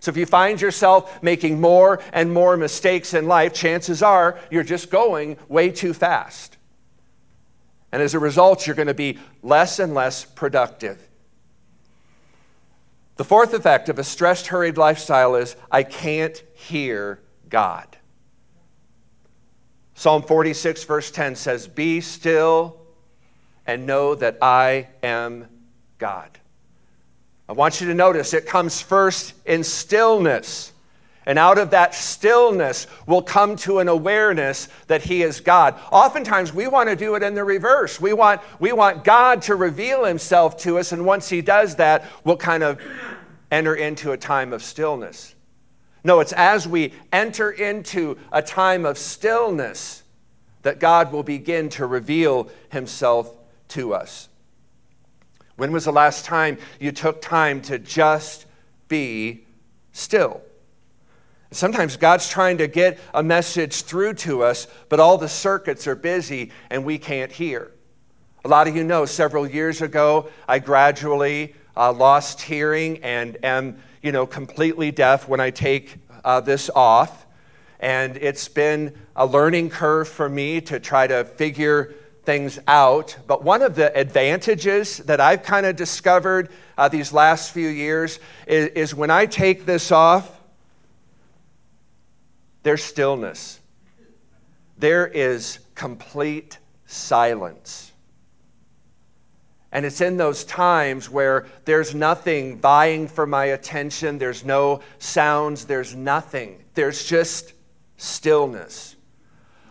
So 0.00 0.10
if 0.10 0.16
you 0.16 0.24
find 0.24 0.58
yourself 0.58 1.22
making 1.22 1.60
more 1.60 2.00
and 2.14 2.32
more 2.32 2.56
mistakes 2.56 3.12
in 3.12 3.28
life, 3.28 3.52
chances 3.52 4.02
are 4.02 4.38
you're 4.50 4.62
just 4.62 4.90
going 4.90 5.36
way 5.46 5.70
too 5.70 5.92
fast. 5.92 6.56
And 7.92 8.00
as 8.00 8.14
a 8.14 8.18
result, 8.18 8.66
you're 8.66 8.74
going 8.74 8.88
to 8.88 8.94
be 8.94 9.18
less 9.42 9.78
and 9.78 9.92
less 9.92 10.24
productive. 10.24 11.06
The 13.16 13.24
fourth 13.24 13.52
effect 13.52 13.90
of 13.90 13.98
a 13.98 14.04
stressed, 14.04 14.46
hurried 14.46 14.78
lifestyle 14.78 15.34
is 15.34 15.54
I 15.70 15.82
can't 15.82 16.42
hear 16.54 17.20
God. 17.50 17.98
Psalm 19.94 20.22
46, 20.22 20.84
verse 20.84 21.10
10 21.10 21.36
says, 21.36 21.68
Be 21.68 22.00
still 22.00 22.81
and 23.66 23.86
know 23.86 24.14
that 24.14 24.38
I 24.42 24.88
am 25.02 25.46
God. 25.98 26.38
I 27.48 27.52
want 27.52 27.80
you 27.80 27.88
to 27.88 27.94
notice 27.94 28.34
it 28.34 28.46
comes 28.46 28.80
first 28.80 29.34
in 29.44 29.62
stillness. 29.62 30.72
And 31.24 31.38
out 31.38 31.58
of 31.58 31.70
that 31.70 31.94
stillness 31.94 32.88
will 33.06 33.22
come 33.22 33.54
to 33.56 33.78
an 33.78 33.88
awareness 33.88 34.68
that 34.88 35.02
He 35.02 35.22
is 35.22 35.40
God. 35.40 35.78
Oftentimes, 35.92 36.52
we 36.52 36.66
want 36.66 36.88
to 36.88 36.96
do 36.96 37.14
it 37.14 37.22
in 37.22 37.34
the 37.34 37.44
reverse. 37.44 38.00
We 38.00 38.12
want, 38.12 38.40
we 38.58 38.72
want 38.72 39.04
God 39.04 39.42
to 39.42 39.54
reveal 39.54 40.04
Himself 40.04 40.56
to 40.58 40.78
us, 40.78 40.90
and 40.90 41.04
once 41.04 41.28
He 41.28 41.40
does 41.40 41.76
that, 41.76 42.04
we'll 42.24 42.36
kind 42.36 42.64
of 42.64 42.80
enter 43.52 43.74
into 43.74 44.10
a 44.10 44.16
time 44.16 44.52
of 44.52 44.64
stillness. 44.64 45.34
No, 46.02 46.18
it's 46.18 46.32
as 46.32 46.66
we 46.66 46.92
enter 47.12 47.52
into 47.52 48.18
a 48.32 48.42
time 48.42 48.84
of 48.84 48.98
stillness 48.98 50.02
that 50.62 50.80
God 50.80 51.12
will 51.12 51.22
begin 51.22 51.68
to 51.70 51.86
reveal 51.86 52.48
Himself 52.70 53.32
to 53.72 53.94
us. 53.94 54.28
When 55.56 55.72
was 55.72 55.84
the 55.84 55.92
last 55.92 56.24
time 56.24 56.58
you 56.80 56.92
took 56.92 57.20
time 57.20 57.60
to 57.62 57.78
just 57.78 58.46
be 58.88 59.44
still? 59.92 60.40
Sometimes 61.50 61.98
God's 61.98 62.28
trying 62.30 62.58
to 62.58 62.66
get 62.66 62.98
a 63.12 63.22
message 63.22 63.82
through 63.82 64.14
to 64.14 64.42
us, 64.42 64.66
but 64.88 65.00
all 65.00 65.18
the 65.18 65.28
circuits 65.28 65.86
are 65.86 65.94
busy 65.94 66.50
and 66.70 66.84
we 66.84 66.96
can't 66.96 67.30
hear. 67.30 67.70
A 68.44 68.48
lot 68.48 68.66
of 68.66 68.74
you 68.74 68.84
know 68.84 69.04
several 69.04 69.46
years 69.46 69.82
ago, 69.82 70.30
I 70.48 70.58
gradually 70.58 71.54
uh, 71.76 71.92
lost 71.92 72.40
hearing 72.40 72.98
and 73.04 73.36
am, 73.44 73.76
you 74.02 74.12
know, 74.12 74.26
completely 74.26 74.90
deaf 74.90 75.28
when 75.28 75.40
I 75.40 75.50
take 75.50 75.96
uh, 76.24 76.40
this 76.40 76.70
off. 76.74 77.26
And 77.78 78.16
it's 78.16 78.48
been 78.48 78.96
a 79.14 79.26
learning 79.26 79.70
curve 79.70 80.08
for 80.08 80.28
me 80.28 80.60
to 80.62 80.80
try 80.80 81.06
to 81.06 81.24
figure 81.24 81.94
things 82.24 82.58
out. 82.66 83.16
But 83.26 83.42
one 83.42 83.62
of 83.62 83.74
the 83.74 83.96
advantages 83.96 84.98
that 84.98 85.20
I've 85.20 85.42
kind 85.42 85.66
of 85.66 85.76
discovered 85.76 86.50
uh, 86.78 86.88
these 86.88 87.12
last 87.12 87.52
few 87.52 87.68
years 87.68 88.20
is, 88.46 88.68
is 88.68 88.94
when 88.94 89.10
I 89.10 89.26
take 89.26 89.66
this 89.66 89.90
off, 89.90 90.40
there's 92.62 92.82
stillness. 92.82 93.60
There 94.78 95.06
is 95.06 95.58
complete 95.74 96.58
silence. 96.86 97.92
And 99.72 99.86
it's 99.86 100.02
in 100.02 100.18
those 100.18 100.44
times 100.44 101.08
where 101.08 101.46
there's 101.64 101.94
nothing 101.94 102.58
vying 102.58 103.08
for 103.08 103.26
my 103.26 103.46
attention, 103.46 104.18
there's 104.18 104.44
no 104.44 104.80
sounds, 104.98 105.64
there's 105.64 105.94
nothing. 105.94 106.62
There's 106.74 107.04
just 107.04 107.54
stillness. 107.96 108.96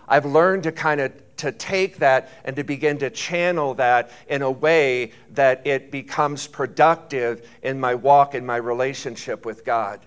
I've 0.07 0.25
learned 0.25 0.63
to 0.63 0.71
kind 0.71 0.99
of 0.99 1.13
to 1.41 1.51
take 1.51 1.97
that 1.97 2.29
and 2.45 2.55
to 2.55 2.63
begin 2.63 2.97
to 2.99 3.09
channel 3.09 3.73
that 3.75 4.11
in 4.27 4.41
a 4.41 4.51
way 4.51 5.11
that 5.31 5.65
it 5.65 5.91
becomes 5.91 6.47
productive 6.47 7.47
in 7.63 7.79
my 7.79 7.95
walk 7.95 8.35
in 8.35 8.45
my 8.45 8.57
relationship 8.57 9.45
with 9.45 9.65
God. 9.65 9.99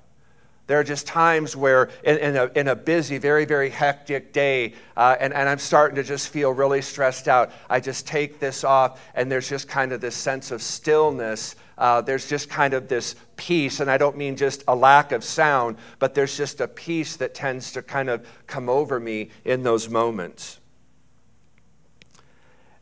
There 0.66 0.80
are 0.80 0.84
just 0.84 1.06
times 1.06 1.54
where, 1.54 1.90
in, 2.04 2.16
in, 2.18 2.36
a, 2.36 2.50
in 2.54 2.68
a, 2.68 2.76
busy, 2.76 3.18
very, 3.18 3.44
very 3.44 3.68
hectic 3.68 4.32
day, 4.32 4.72
uh, 4.96 5.14
and, 5.20 5.34
and 5.34 5.46
I'm 5.46 5.58
starting 5.58 5.96
to 5.96 6.02
just 6.02 6.28
feel 6.28 6.52
really 6.52 6.80
stressed 6.80 7.28
out, 7.28 7.52
I 7.68 7.80
just 7.80 8.06
take 8.06 8.38
this 8.38 8.64
off, 8.64 8.98
and 9.14 9.30
there's 9.30 9.48
just 9.48 9.68
kind 9.68 9.92
of 9.92 10.00
this 10.00 10.14
sense 10.14 10.50
of 10.50 10.62
stillness. 10.62 11.56
Uh, 11.76 12.00
there's 12.00 12.26
just 12.26 12.48
kind 12.48 12.72
of 12.72 12.88
this 12.88 13.14
peace, 13.36 13.80
and 13.80 13.90
I 13.90 13.98
don't 13.98 14.16
mean 14.16 14.36
just 14.36 14.64
a 14.66 14.74
lack 14.74 15.12
of 15.12 15.22
sound, 15.22 15.76
but 15.98 16.14
there's 16.14 16.34
just 16.34 16.62
a 16.62 16.68
peace 16.68 17.16
that 17.16 17.34
tends 17.34 17.72
to 17.72 17.82
kind 17.82 18.08
of 18.08 18.26
come 18.46 18.70
over 18.70 18.98
me 18.98 19.30
in 19.44 19.64
those 19.64 19.90
moments. 19.90 20.60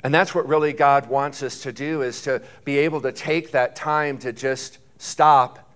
And 0.05 0.13
that's 0.13 0.35
what 0.35 0.49
really 0.49 0.73
God 0.73 1.09
wants 1.09 1.43
us 1.43 1.63
to 1.63 1.73
do 1.73 2.03
is 2.03 2.23
to 2.23 2.43
be 2.65 2.79
able 2.79 3.01
to 3.03 3.13
take 3.13 3.53
that 3.53 3.77
time 3.77 4.19
to 4.19 4.33
just 4.33 4.79
stop 4.99 5.71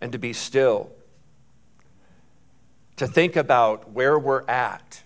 and 0.00 0.12
to 0.12 0.18
be 0.18 0.32
still 0.32 0.90
to 3.00 3.06
think 3.06 3.36
about 3.36 3.92
where 3.92 4.18
we're 4.18 4.46
at, 4.46 5.02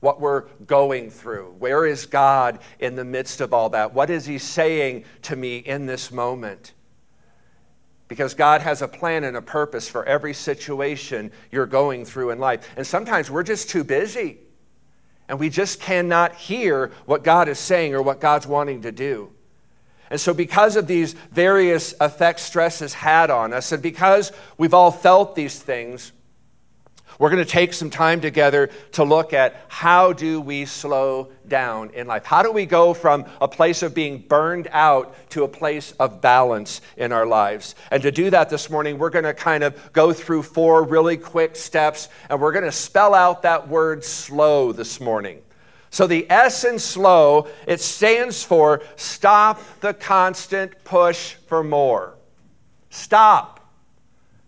what 0.00 0.20
we're 0.20 0.40
going 0.66 1.08
through. 1.08 1.54
Where 1.60 1.86
is 1.86 2.04
God 2.04 2.58
in 2.80 2.96
the 2.96 3.04
midst 3.04 3.40
of 3.40 3.54
all 3.54 3.68
that? 3.70 3.94
What 3.94 4.10
is 4.10 4.26
He 4.26 4.38
saying 4.38 5.04
to 5.22 5.36
me 5.36 5.58
in 5.58 5.86
this 5.86 6.10
moment? 6.10 6.72
Because 8.08 8.34
God 8.34 8.60
has 8.60 8.82
a 8.82 8.88
plan 8.88 9.22
and 9.22 9.36
a 9.36 9.42
purpose 9.42 9.88
for 9.88 10.04
every 10.04 10.34
situation 10.34 11.30
you're 11.52 11.64
going 11.64 12.04
through 12.04 12.30
in 12.30 12.40
life. 12.40 12.68
And 12.76 12.84
sometimes 12.84 13.30
we're 13.30 13.44
just 13.44 13.70
too 13.70 13.84
busy 13.84 14.38
and 15.28 15.38
we 15.38 15.48
just 15.48 15.80
cannot 15.80 16.34
hear 16.34 16.92
what 17.04 17.24
God 17.24 17.48
is 17.48 17.58
saying 17.58 17.94
or 17.94 18.02
what 18.02 18.20
God's 18.20 18.46
wanting 18.46 18.82
to 18.82 18.92
do. 18.92 19.32
And 20.08 20.20
so, 20.20 20.32
because 20.32 20.76
of 20.76 20.86
these 20.86 21.14
various 21.32 21.94
effects 22.00 22.42
stress 22.42 22.78
has 22.78 22.94
had 22.94 23.28
on 23.28 23.52
us, 23.52 23.72
and 23.72 23.82
because 23.82 24.30
we've 24.56 24.74
all 24.74 24.92
felt 24.92 25.34
these 25.34 25.58
things, 25.58 26.12
we're 27.18 27.30
going 27.30 27.44
to 27.44 27.50
take 27.50 27.72
some 27.72 27.90
time 27.90 28.20
together 28.20 28.68
to 28.92 29.04
look 29.04 29.32
at 29.32 29.64
how 29.68 30.12
do 30.12 30.40
we 30.40 30.66
slow 30.66 31.30
down 31.48 31.90
in 31.90 32.06
life? 32.06 32.24
How 32.24 32.42
do 32.42 32.52
we 32.52 32.66
go 32.66 32.92
from 32.92 33.24
a 33.40 33.48
place 33.48 33.82
of 33.82 33.94
being 33.94 34.18
burned 34.18 34.68
out 34.70 35.14
to 35.30 35.44
a 35.44 35.48
place 35.48 35.92
of 35.92 36.20
balance 36.20 36.80
in 36.96 37.12
our 37.12 37.26
lives? 37.26 37.74
And 37.90 38.02
to 38.02 38.10
do 38.10 38.30
that 38.30 38.50
this 38.50 38.68
morning, 38.68 38.98
we're 38.98 39.10
going 39.10 39.24
to 39.24 39.34
kind 39.34 39.64
of 39.64 39.92
go 39.92 40.12
through 40.12 40.42
four 40.42 40.84
really 40.84 41.16
quick 41.16 41.56
steps 41.56 42.08
and 42.28 42.40
we're 42.40 42.52
going 42.52 42.64
to 42.64 42.72
spell 42.72 43.14
out 43.14 43.42
that 43.42 43.68
word 43.68 44.04
slow 44.04 44.72
this 44.72 45.00
morning. 45.00 45.40
So 45.90 46.06
the 46.06 46.30
S 46.30 46.64
in 46.64 46.78
slow, 46.78 47.48
it 47.66 47.80
stands 47.80 48.42
for 48.42 48.82
stop 48.96 49.62
the 49.80 49.94
constant 49.94 50.84
push 50.84 51.34
for 51.46 51.64
more. 51.64 52.18
Stop 52.90 53.72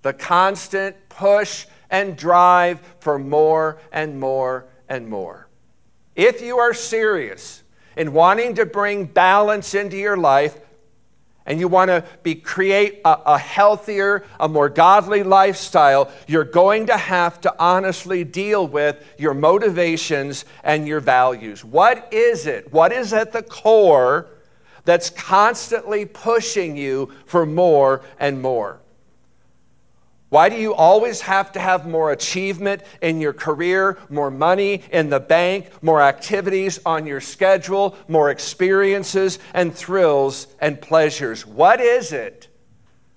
the 0.02 0.12
constant 0.12 0.96
push 1.08 1.66
and 1.90 2.16
drive 2.16 2.80
for 3.00 3.18
more 3.18 3.78
and 3.92 4.18
more 4.18 4.66
and 4.88 5.08
more. 5.08 5.48
If 6.14 6.40
you 6.42 6.58
are 6.58 6.74
serious 6.74 7.62
in 7.96 8.12
wanting 8.12 8.54
to 8.56 8.66
bring 8.66 9.04
balance 9.04 9.74
into 9.74 9.96
your 9.96 10.16
life, 10.16 10.58
and 11.48 11.58
you 11.58 11.66
want 11.66 11.88
to 11.88 12.04
be 12.22 12.34
create 12.34 13.00
a, 13.06 13.18
a, 13.24 13.38
healthier, 13.38 14.22
a 14.38 14.46
more 14.46 14.68
godly 14.68 15.22
lifestyle, 15.22 16.12
you're 16.26 16.44
going 16.44 16.86
to 16.86 16.96
have 16.96 17.40
to 17.40 17.54
honestly 17.58 18.22
deal 18.22 18.68
with 18.68 19.02
your 19.16 19.32
motivations 19.32 20.44
and 20.62 20.86
your 20.86 21.00
values. 21.00 21.64
What 21.64 22.12
is 22.12 22.46
it? 22.46 22.70
What 22.70 22.92
is 22.92 23.14
at 23.14 23.32
the 23.32 23.42
core 23.42 24.26
that's 24.84 25.08
constantly 25.08 26.04
pushing 26.04 26.76
you 26.76 27.12
for 27.24 27.46
more 27.46 28.02
and 28.20 28.42
more? 28.42 28.80
Why 30.30 30.50
do 30.50 30.56
you 30.56 30.74
always 30.74 31.22
have 31.22 31.52
to 31.52 31.60
have 31.60 31.88
more 31.88 32.12
achievement 32.12 32.82
in 33.00 33.20
your 33.20 33.32
career, 33.32 33.98
more 34.10 34.30
money 34.30 34.82
in 34.92 35.08
the 35.08 35.20
bank, 35.20 35.82
more 35.82 36.02
activities 36.02 36.78
on 36.84 37.06
your 37.06 37.20
schedule, 37.20 37.96
more 38.08 38.30
experiences 38.30 39.38
and 39.54 39.74
thrills 39.74 40.48
and 40.60 40.80
pleasures? 40.80 41.46
What 41.46 41.80
is 41.80 42.12
it? 42.12 42.48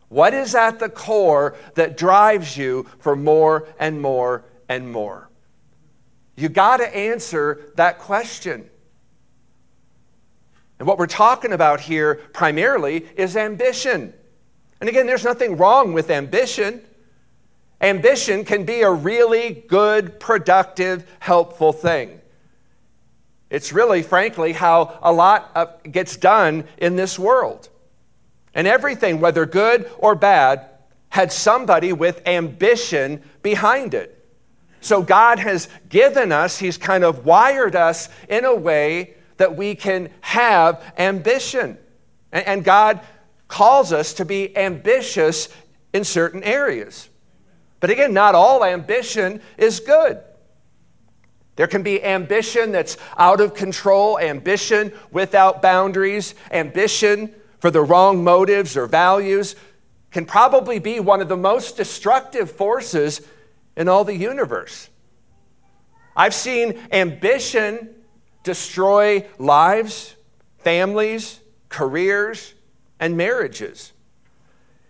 What 0.07 0.33
is 0.33 0.55
at 0.55 0.79
the 0.79 0.89
core 0.89 1.55
that 1.75 1.97
drives 1.97 2.55
you 2.55 2.85
for 2.99 3.15
more 3.15 3.67
and 3.77 4.01
more 4.01 4.45
and 4.69 4.89
more? 4.89 5.29
You 6.37 6.47
got 6.47 6.77
to 6.77 6.95
answer 6.95 7.71
that 7.75 7.99
question. 7.99 8.69
And 10.79 10.87
what 10.87 10.97
we're 10.97 11.07
talking 11.07 11.51
about 11.51 11.81
here 11.81 12.15
primarily 12.33 13.05
is 13.15 13.35
ambition. 13.35 14.13
And 14.79 14.89
again, 14.89 15.05
there's 15.05 15.23
nothing 15.25 15.57
wrong 15.57 15.93
with 15.93 16.09
ambition. 16.09 16.81
Ambition 17.81 18.45
can 18.45 18.63
be 18.63 18.81
a 18.81 18.91
really 18.91 19.65
good, 19.67 20.19
productive, 20.19 21.09
helpful 21.19 21.73
thing. 21.73 22.21
It's 23.49 23.73
really, 23.73 24.03
frankly, 24.03 24.53
how 24.53 24.97
a 25.01 25.11
lot 25.11 25.83
gets 25.91 26.15
done 26.15 26.63
in 26.77 26.95
this 26.95 27.19
world. 27.19 27.67
And 28.53 28.67
everything, 28.67 29.19
whether 29.19 29.45
good 29.45 29.91
or 29.97 30.15
bad, 30.15 30.69
had 31.09 31.31
somebody 31.31 31.91
with 31.91 32.25
ambition 32.25 33.21
behind 33.41 33.93
it. 33.93 34.17
So 34.79 35.01
God 35.01 35.39
has 35.39 35.67
given 35.89 36.31
us, 36.31 36.57
He's 36.57 36.77
kind 36.77 37.03
of 37.03 37.25
wired 37.25 37.75
us 37.75 38.09
in 38.29 38.45
a 38.45 38.55
way 38.55 39.15
that 39.37 39.57
we 39.57 39.75
can 39.75 40.09
have 40.21 40.81
ambition. 40.97 41.77
And 42.31 42.63
God 42.63 43.01
calls 43.47 43.91
us 43.91 44.13
to 44.13 44.25
be 44.25 44.55
ambitious 44.57 45.49
in 45.93 46.03
certain 46.03 46.43
areas. 46.43 47.09
But 47.81 47.89
again, 47.89 48.13
not 48.13 48.33
all 48.33 48.63
ambition 48.63 49.41
is 49.57 49.81
good. 49.81 50.21
There 51.57 51.67
can 51.67 51.83
be 51.83 52.01
ambition 52.01 52.71
that's 52.71 52.95
out 53.17 53.41
of 53.41 53.53
control, 53.53 54.17
ambition 54.17 54.93
without 55.11 55.61
boundaries, 55.61 56.33
ambition 56.51 57.35
for 57.59 57.69
the 57.69 57.81
wrong 57.81 58.23
motives 58.23 58.77
or 58.77 58.87
values 58.87 59.55
can 60.11 60.25
probably 60.25 60.79
be 60.79 60.99
one 60.99 61.21
of 61.21 61.29
the 61.29 61.37
most 61.37 61.77
destructive 61.77 62.51
forces 62.51 63.21
in 63.75 63.87
all 63.87 64.03
the 64.03 64.15
universe. 64.15 64.89
I've 66.15 66.33
seen 66.33 66.79
ambition 66.91 67.95
destroy 68.43 69.25
lives, 69.39 70.15
families, 70.59 71.39
careers, 71.69 72.53
and 72.99 73.15
marriages. 73.15 73.90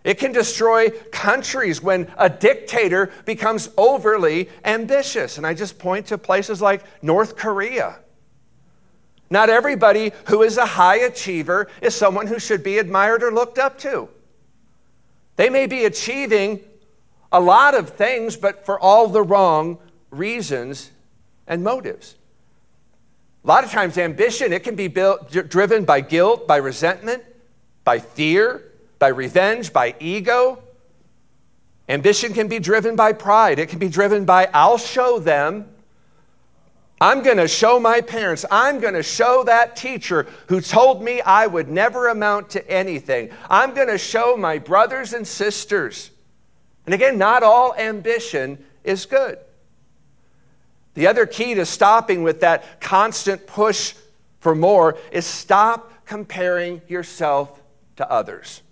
It 0.04 0.18
can 0.18 0.32
destroy 0.32 0.90
countries 1.12 1.82
when 1.82 2.10
a 2.16 2.28
dictator 2.28 3.12
becomes 3.24 3.68
overly 3.76 4.48
ambitious. 4.64 5.38
And 5.38 5.46
I 5.46 5.54
just 5.54 5.78
point 5.78 6.06
to 6.06 6.18
places 6.18 6.60
like 6.60 6.82
North 7.02 7.36
Korea. 7.36 7.98
Not 9.30 9.48
everybody 9.48 10.12
who 10.26 10.42
is 10.42 10.58
a 10.58 10.66
high 10.66 10.96
achiever 10.96 11.68
is 11.80 11.94
someone 11.94 12.26
who 12.26 12.38
should 12.38 12.62
be 12.62 12.78
admired 12.78 13.22
or 13.22 13.32
looked 13.32 13.58
up 13.58 13.78
to. 13.78 14.08
They 15.36 15.48
may 15.48 15.66
be 15.66 15.84
achieving 15.84 16.60
a 17.30 17.40
lot 17.40 17.74
of 17.74 17.90
things, 17.90 18.36
but 18.36 18.66
for 18.66 18.78
all 18.78 19.08
the 19.08 19.22
wrong 19.22 19.78
reasons 20.10 20.90
and 21.46 21.64
motives. 21.64 22.16
A 23.44 23.46
lot 23.46 23.64
of 23.64 23.70
times, 23.70 23.96
ambition, 23.98 24.52
it 24.52 24.64
can 24.64 24.76
be 24.76 24.88
built, 24.88 25.30
driven 25.48 25.84
by 25.84 26.00
guilt, 26.00 26.46
by 26.46 26.58
resentment, 26.58 27.24
by 27.84 27.98
fear, 27.98 28.71
by 29.02 29.08
revenge, 29.08 29.72
by 29.72 29.96
ego. 29.98 30.62
Ambition 31.88 32.32
can 32.32 32.46
be 32.46 32.60
driven 32.60 32.94
by 32.94 33.12
pride. 33.12 33.58
It 33.58 33.68
can 33.68 33.80
be 33.80 33.88
driven 33.88 34.24
by, 34.24 34.48
I'll 34.54 34.78
show 34.78 35.18
them. 35.18 35.66
I'm 37.00 37.24
going 37.24 37.38
to 37.38 37.48
show 37.48 37.80
my 37.80 38.00
parents. 38.00 38.44
I'm 38.48 38.78
going 38.78 38.94
to 38.94 39.02
show 39.02 39.42
that 39.42 39.74
teacher 39.74 40.28
who 40.46 40.60
told 40.60 41.02
me 41.02 41.20
I 41.20 41.48
would 41.48 41.68
never 41.68 42.10
amount 42.10 42.50
to 42.50 42.70
anything. 42.70 43.30
I'm 43.50 43.74
going 43.74 43.88
to 43.88 43.98
show 43.98 44.36
my 44.36 44.58
brothers 44.58 45.14
and 45.14 45.26
sisters. 45.26 46.12
And 46.86 46.94
again, 46.94 47.18
not 47.18 47.42
all 47.42 47.74
ambition 47.74 48.64
is 48.84 49.04
good. 49.06 49.36
The 50.94 51.08
other 51.08 51.26
key 51.26 51.54
to 51.54 51.66
stopping 51.66 52.22
with 52.22 52.42
that 52.42 52.80
constant 52.80 53.48
push 53.48 53.94
for 54.38 54.54
more 54.54 54.96
is 55.10 55.26
stop 55.26 56.06
comparing 56.06 56.82
yourself 56.86 57.60
to 57.96 58.08
others. 58.08 58.62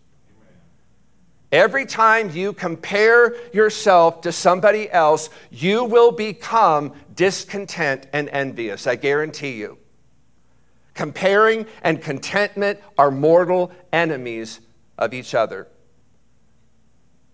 Every 1.52 1.84
time 1.84 2.30
you 2.30 2.52
compare 2.52 3.34
yourself 3.52 4.20
to 4.22 4.32
somebody 4.32 4.90
else, 4.90 5.30
you 5.50 5.84
will 5.84 6.12
become 6.12 6.92
discontent 7.14 8.06
and 8.12 8.28
envious. 8.28 8.86
I 8.86 8.94
guarantee 8.94 9.54
you. 9.54 9.78
Comparing 10.94 11.66
and 11.82 12.00
contentment 12.00 12.78
are 12.96 13.10
mortal 13.10 13.72
enemies 13.92 14.60
of 14.96 15.12
each 15.12 15.34
other. 15.34 15.66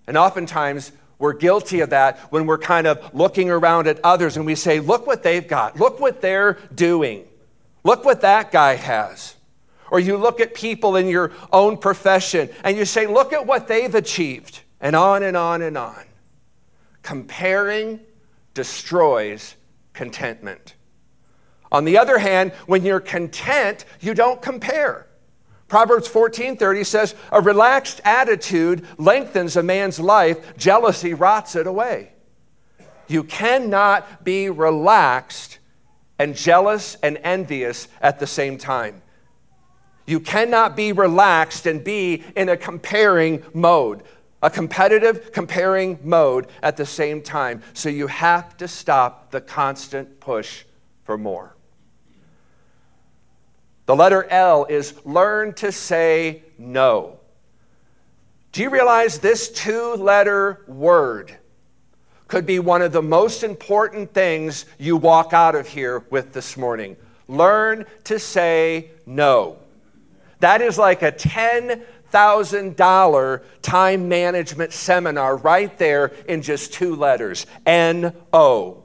And 0.07 0.17
oftentimes, 0.17 0.93
we're 1.19 1.35
guilty 1.35 1.81
of 1.81 1.91
that 1.91 2.19
when 2.31 2.47
we're 2.47 2.59
kind 2.59 2.87
of 2.87 3.15
looking 3.15 3.51
around 3.51 3.87
at 3.87 4.01
others 4.05 4.37
and 4.37 4.47
we 4.47 4.55
say, 4.55 4.81
Look 4.81 5.07
what 5.07 5.23
they've 5.23 5.47
got. 5.47 5.79
Look 5.79 6.01
what 6.01 6.21
they're 6.21 6.55
doing. 6.75 7.25
Look 7.85 8.05
what 8.05 8.23
that 8.23 8.51
guy 8.51 8.75
has. 8.75 9.36
Or 9.91 10.01
you 10.01 10.17
look 10.17 10.41
at 10.41 10.55
people 10.55 10.97
in 10.97 11.09
your 11.09 11.33
own 11.53 11.77
profession 11.77 12.49
and 12.65 12.77
you 12.77 12.85
say, 12.85 13.07
look 13.07 13.33
at 13.33 13.47
what 13.47 13.69
they've 13.69 13.95
achieved, 13.95 14.61
and 14.81 14.97
on 14.97 15.23
and 15.23 15.37
on 15.37 15.63
and 15.63 15.79
on. 15.79 16.05
Comparing 17.03 18.01
destroys 18.55 19.55
contentment. 19.93 20.75
On 21.71 21.85
the 21.85 21.99
other 21.99 22.19
hand, 22.19 22.53
when 22.67 22.85
you're 22.85 23.01
content, 23.01 23.85
you 24.01 24.15
don't 24.15 24.41
compare. 24.41 25.07
Proverbs 25.69 26.09
14:30 26.09 26.85
says, 26.85 27.15
"A 27.33 27.41
relaxed 27.41 28.01
attitude 28.05 28.87
lengthens 28.99 29.57
a 29.57 29.63
man's 29.63 29.99
life, 29.99 30.57
jealousy 30.57 31.13
rots 31.13 31.57
it 31.57 31.67
away." 31.67 32.13
You 33.09 33.25
cannot 33.25 34.25
be 34.25 34.49
relaxed 34.49 35.59
and 36.19 36.37
jealous 36.37 36.97
and 37.03 37.19
envious 37.23 37.89
at 38.01 38.21
the 38.21 38.27
same 38.27 38.59
time. 38.59 39.03
You 40.07 40.21
cannot 40.21 40.77
be 40.77 40.93
relaxed 40.93 41.67
and 41.67 41.83
be 41.83 42.23
in 42.37 42.49
a 42.49 42.57
comparing 42.57 43.43
mode, 43.53 44.05
a 44.43 44.49
competitive 44.49 45.33
comparing 45.33 45.99
mode 46.03 46.47
at 46.63 46.77
the 46.77 46.87
same 46.87 47.21
time. 47.23 47.63
So 47.75 47.89
you 47.89 48.07
have 48.07 48.57
to 48.59 48.69
stop 48.69 49.33
the 49.33 49.41
constant 49.41 50.21
push 50.21 50.65
for 51.05 51.19
more. 51.19 51.57
The 53.87 53.97
letter 53.97 54.25
L 54.25 54.65
is 54.65 54.95
learn 55.05 55.55
to 55.55 55.71
say 55.71 56.43
no. 56.59 57.21
Do 58.53 58.63
you 58.63 58.71
realize 58.71 59.19
this 59.19 59.51
two 59.51 59.95
letter 59.95 60.65
word 60.67 61.37
could 62.27 62.47
be 62.47 62.59
one 62.59 62.83
of 62.83 62.91
the 62.93 63.03
most 63.03 63.45
important 63.45 64.13
things 64.13 64.67
you 64.79 64.97
walk 64.97 65.33
out 65.33 65.55
of 65.55 65.69
here 65.69 66.05
with 66.11 66.33
this 66.33 66.57
morning? 66.57 66.97
Learn 67.29 67.87
to 68.05 68.19
say 68.19 68.91
no. 69.05 69.59
That 70.41 70.61
is 70.61 70.77
like 70.79 71.03
a 71.03 71.13
$10,000 71.13 73.43
time 73.63 74.09
management 74.09 74.73
seminar 74.73 75.37
right 75.37 75.79
there 75.79 76.07
in 76.29 76.43
just 76.43 76.73
two 76.73 76.97
letters 76.97 77.47
N 77.65 78.13
O. 78.33 78.83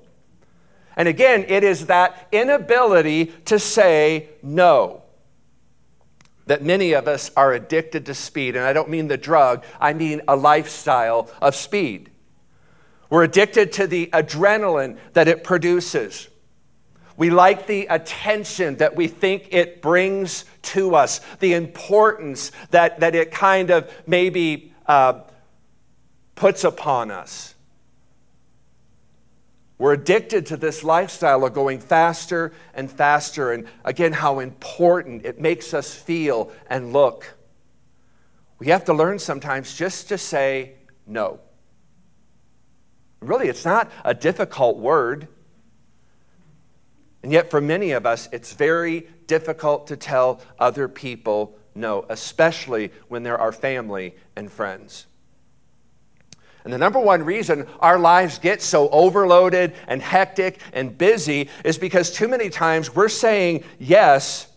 And 0.95 1.07
again, 1.07 1.45
it 1.47 1.63
is 1.63 1.87
that 1.87 2.27
inability 2.31 3.33
to 3.45 3.57
say 3.59 4.29
no 4.43 5.01
that 6.47 6.63
many 6.63 6.93
of 6.93 7.07
us 7.07 7.31
are 7.37 7.53
addicted 7.53 8.07
to 8.07 8.13
speed. 8.13 8.57
And 8.57 8.65
I 8.65 8.73
don't 8.73 8.89
mean 8.89 9.07
the 9.07 9.17
drug, 9.17 9.63
I 9.79 9.93
mean 9.93 10.21
a 10.27 10.35
lifestyle 10.35 11.31
of 11.41 11.55
speed. 11.55 12.09
We're 13.09 13.23
addicted 13.23 13.71
to 13.73 13.87
the 13.87 14.07
adrenaline 14.07 14.97
that 15.13 15.27
it 15.27 15.43
produces. 15.43 16.27
We 17.17 17.29
like 17.29 17.67
the 17.67 17.87
attention 17.87 18.77
that 18.77 18.95
we 18.95 19.07
think 19.07 19.49
it 19.51 19.81
brings 19.81 20.45
to 20.63 20.95
us, 20.95 21.19
the 21.39 21.53
importance 21.53 22.51
that, 22.71 22.99
that 23.01 23.15
it 23.15 23.31
kind 23.31 23.69
of 23.69 23.91
maybe 24.07 24.73
uh, 24.85 25.21
puts 26.35 26.63
upon 26.63 27.11
us. 27.11 27.55
We're 29.77 29.93
addicted 29.93 30.45
to 30.47 30.57
this 30.57 30.83
lifestyle 30.83 31.43
of 31.43 31.53
going 31.53 31.79
faster 31.79 32.53
and 32.75 32.89
faster, 32.89 33.51
and 33.51 33.65
again, 33.83 34.13
how 34.13 34.39
important 34.39 35.25
it 35.25 35.41
makes 35.41 35.73
us 35.73 35.91
feel 35.93 36.51
and 36.69 36.93
look. 36.93 37.35
We 38.59 38.67
have 38.67 38.85
to 38.85 38.93
learn 38.93 39.17
sometimes 39.17 39.75
just 39.75 40.09
to 40.09 40.19
say 40.19 40.73
no. 41.07 41.39
Really, 43.21 43.47
it's 43.47 43.65
not 43.65 43.91
a 44.05 44.13
difficult 44.13 44.77
word. 44.77 45.27
And 47.23 47.31
yet, 47.31 47.51
for 47.51 47.61
many 47.61 47.91
of 47.91 48.05
us, 48.05 48.27
it's 48.31 48.53
very 48.53 49.07
difficult 49.27 49.87
to 49.87 49.97
tell 49.97 50.41
other 50.59 50.87
people 50.87 51.55
no, 51.73 52.05
especially 52.09 52.91
when 53.07 53.23
they're 53.23 53.39
our 53.39 53.53
family 53.53 54.15
and 54.35 54.51
friends. 54.51 55.05
And 56.63 56.73
the 56.73 56.77
number 56.77 56.99
one 56.99 57.23
reason 57.23 57.65
our 57.79 57.97
lives 57.97 58.39
get 58.39 58.61
so 58.61 58.89
overloaded 58.89 59.73
and 59.87 60.01
hectic 60.01 60.59
and 60.73 60.97
busy 60.97 61.49
is 61.63 61.77
because 61.77 62.11
too 62.11 62.27
many 62.27 62.49
times 62.49 62.93
we're 62.93 63.09
saying 63.09 63.63
yes 63.79 64.47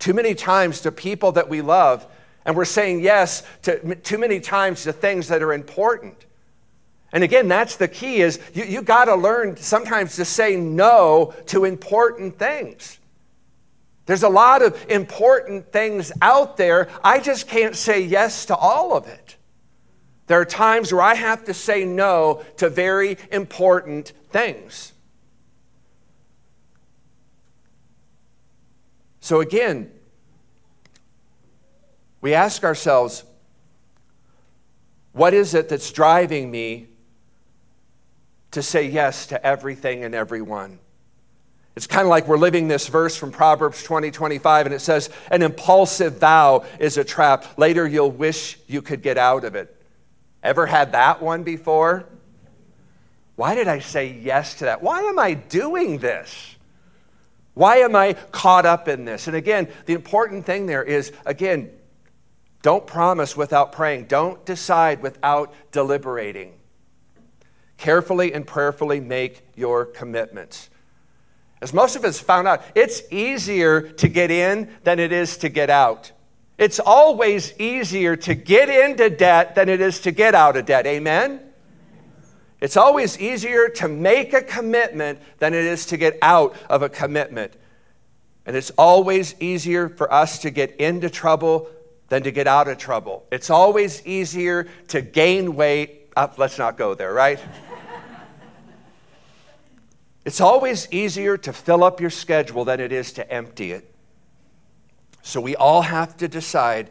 too 0.00 0.14
many 0.14 0.34
times 0.34 0.80
to 0.80 0.90
people 0.90 1.32
that 1.32 1.48
we 1.48 1.60
love, 1.60 2.06
and 2.44 2.56
we're 2.56 2.64
saying 2.64 3.00
yes 3.00 3.44
to, 3.62 3.94
too 3.96 4.18
many 4.18 4.40
times 4.40 4.82
to 4.82 4.92
things 4.92 5.28
that 5.28 5.42
are 5.42 5.52
important. 5.52 6.24
And 7.12 7.24
again, 7.24 7.48
that's 7.48 7.76
the 7.76 7.88
key 7.88 8.20
is 8.20 8.38
you, 8.54 8.64
you 8.64 8.82
got 8.82 9.06
to 9.06 9.16
learn 9.16 9.56
sometimes 9.56 10.16
to 10.16 10.24
say 10.24 10.56
no 10.56 11.34
to 11.46 11.64
important 11.64 12.38
things. 12.38 12.98
There's 14.06 14.22
a 14.22 14.28
lot 14.28 14.62
of 14.62 14.90
important 14.90 15.72
things 15.72 16.12
out 16.22 16.56
there. 16.56 16.88
I 17.02 17.20
just 17.20 17.48
can't 17.48 17.76
say 17.76 18.00
yes 18.00 18.46
to 18.46 18.56
all 18.56 18.96
of 18.96 19.06
it. 19.06 19.36
There 20.26 20.40
are 20.40 20.44
times 20.44 20.92
where 20.92 21.02
I 21.02 21.14
have 21.14 21.44
to 21.46 21.54
say 21.54 21.84
no 21.84 22.44
to 22.58 22.68
very 22.68 23.18
important 23.32 24.12
things. 24.30 24.92
So 29.20 29.40
again, 29.40 29.90
we 32.20 32.34
ask 32.34 32.62
ourselves, 32.64 33.24
what 35.12 35.34
is 35.34 35.54
it 35.54 35.68
that's 35.68 35.90
driving 35.90 36.50
me 36.50 36.89
to 38.52 38.62
say 38.62 38.88
yes 38.88 39.26
to 39.26 39.46
everything 39.46 40.04
and 40.04 40.14
everyone. 40.14 40.78
It's 41.76 41.86
kind 41.86 42.02
of 42.02 42.08
like 42.08 42.26
we're 42.26 42.36
living 42.36 42.68
this 42.68 42.88
verse 42.88 43.16
from 43.16 43.30
Proverbs 43.30 43.82
20, 43.82 44.10
25, 44.10 44.66
and 44.66 44.74
it 44.74 44.80
says, 44.80 45.08
An 45.30 45.42
impulsive 45.42 46.18
vow 46.18 46.64
is 46.78 46.96
a 46.96 47.04
trap. 47.04 47.58
Later, 47.58 47.86
you'll 47.86 48.10
wish 48.10 48.58
you 48.66 48.82
could 48.82 49.02
get 49.02 49.16
out 49.16 49.44
of 49.44 49.54
it. 49.54 49.74
Ever 50.42 50.66
had 50.66 50.92
that 50.92 51.22
one 51.22 51.42
before? 51.42 52.06
Why 53.36 53.54
did 53.54 53.68
I 53.68 53.78
say 53.78 54.12
yes 54.12 54.56
to 54.56 54.64
that? 54.66 54.82
Why 54.82 55.00
am 55.00 55.18
I 55.18 55.34
doing 55.34 55.98
this? 55.98 56.56
Why 57.54 57.78
am 57.78 57.96
I 57.96 58.14
caught 58.32 58.66
up 58.66 58.88
in 58.88 59.04
this? 59.04 59.26
And 59.26 59.36
again, 59.36 59.68
the 59.86 59.94
important 59.94 60.46
thing 60.46 60.66
there 60.66 60.82
is 60.82 61.12
again, 61.24 61.70
don't 62.62 62.86
promise 62.86 63.36
without 63.36 63.72
praying, 63.72 64.04
don't 64.04 64.44
decide 64.44 65.02
without 65.02 65.54
deliberating. 65.72 66.52
Carefully 67.80 68.34
and 68.34 68.46
prayerfully 68.46 69.00
make 69.00 69.40
your 69.56 69.86
commitments. 69.86 70.68
As 71.62 71.72
most 71.72 71.96
of 71.96 72.04
us 72.04 72.20
found 72.20 72.46
out, 72.46 72.62
it's 72.74 73.02
easier 73.10 73.80
to 73.92 74.06
get 74.06 74.30
in 74.30 74.70
than 74.84 74.98
it 74.98 75.12
is 75.12 75.38
to 75.38 75.48
get 75.48 75.70
out. 75.70 76.12
It's 76.58 76.78
always 76.78 77.58
easier 77.58 78.16
to 78.16 78.34
get 78.34 78.68
into 78.68 79.08
debt 79.08 79.54
than 79.54 79.70
it 79.70 79.80
is 79.80 80.00
to 80.00 80.10
get 80.10 80.34
out 80.34 80.58
of 80.58 80.66
debt. 80.66 80.86
Amen? 80.86 81.40
It's 82.60 82.76
always 82.76 83.18
easier 83.18 83.70
to 83.70 83.88
make 83.88 84.34
a 84.34 84.42
commitment 84.42 85.18
than 85.38 85.54
it 85.54 85.64
is 85.64 85.86
to 85.86 85.96
get 85.96 86.18
out 86.20 86.54
of 86.68 86.82
a 86.82 86.90
commitment. 86.90 87.54
And 88.44 88.54
it's 88.54 88.72
always 88.76 89.34
easier 89.40 89.88
for 89.88 90.12
us 90.12 90.40
to 90.40 90.50
get 90.50 90.76
into 90.76 91.08
trouble 91.08 91.70
than 92.10 92.24
to 92.24 92.30
get 92.30 92.46
out 92.46 92.68
of 92.68 92.76
trouble. 92.76 93.24
It's 93.32 93.48
always 93.48 94.04
easier 94.06 94.68
to 94.88 95.00
gain 95.00 95.56
weight. 95.56 96.10
Uh, 96.14 96.28
let's 96.36 96.58
not 96.58 96.76
go 96.76 96.94
there, 96.94 97.14
right? 97.14 97.40
It's 100.30 100.40
always 100.40 100.86
easier 100.92 101.36
to 101.36 101.52
fill 101.52 101.82
up 101.82 102.00
your 102.00 102.08
schedule 102.08 102.64
than 102.64 102.78
it 102.78 102.92
is 102.92 103.14
to 103.14 103.28
empty 103.32 103.72
it. 103.72 103.92
So 105.22 105.40
we 105.40 105.56
all 105.56 105.82
have 105.82 106.16
to 106.18 106.28
decide 106.28 106.90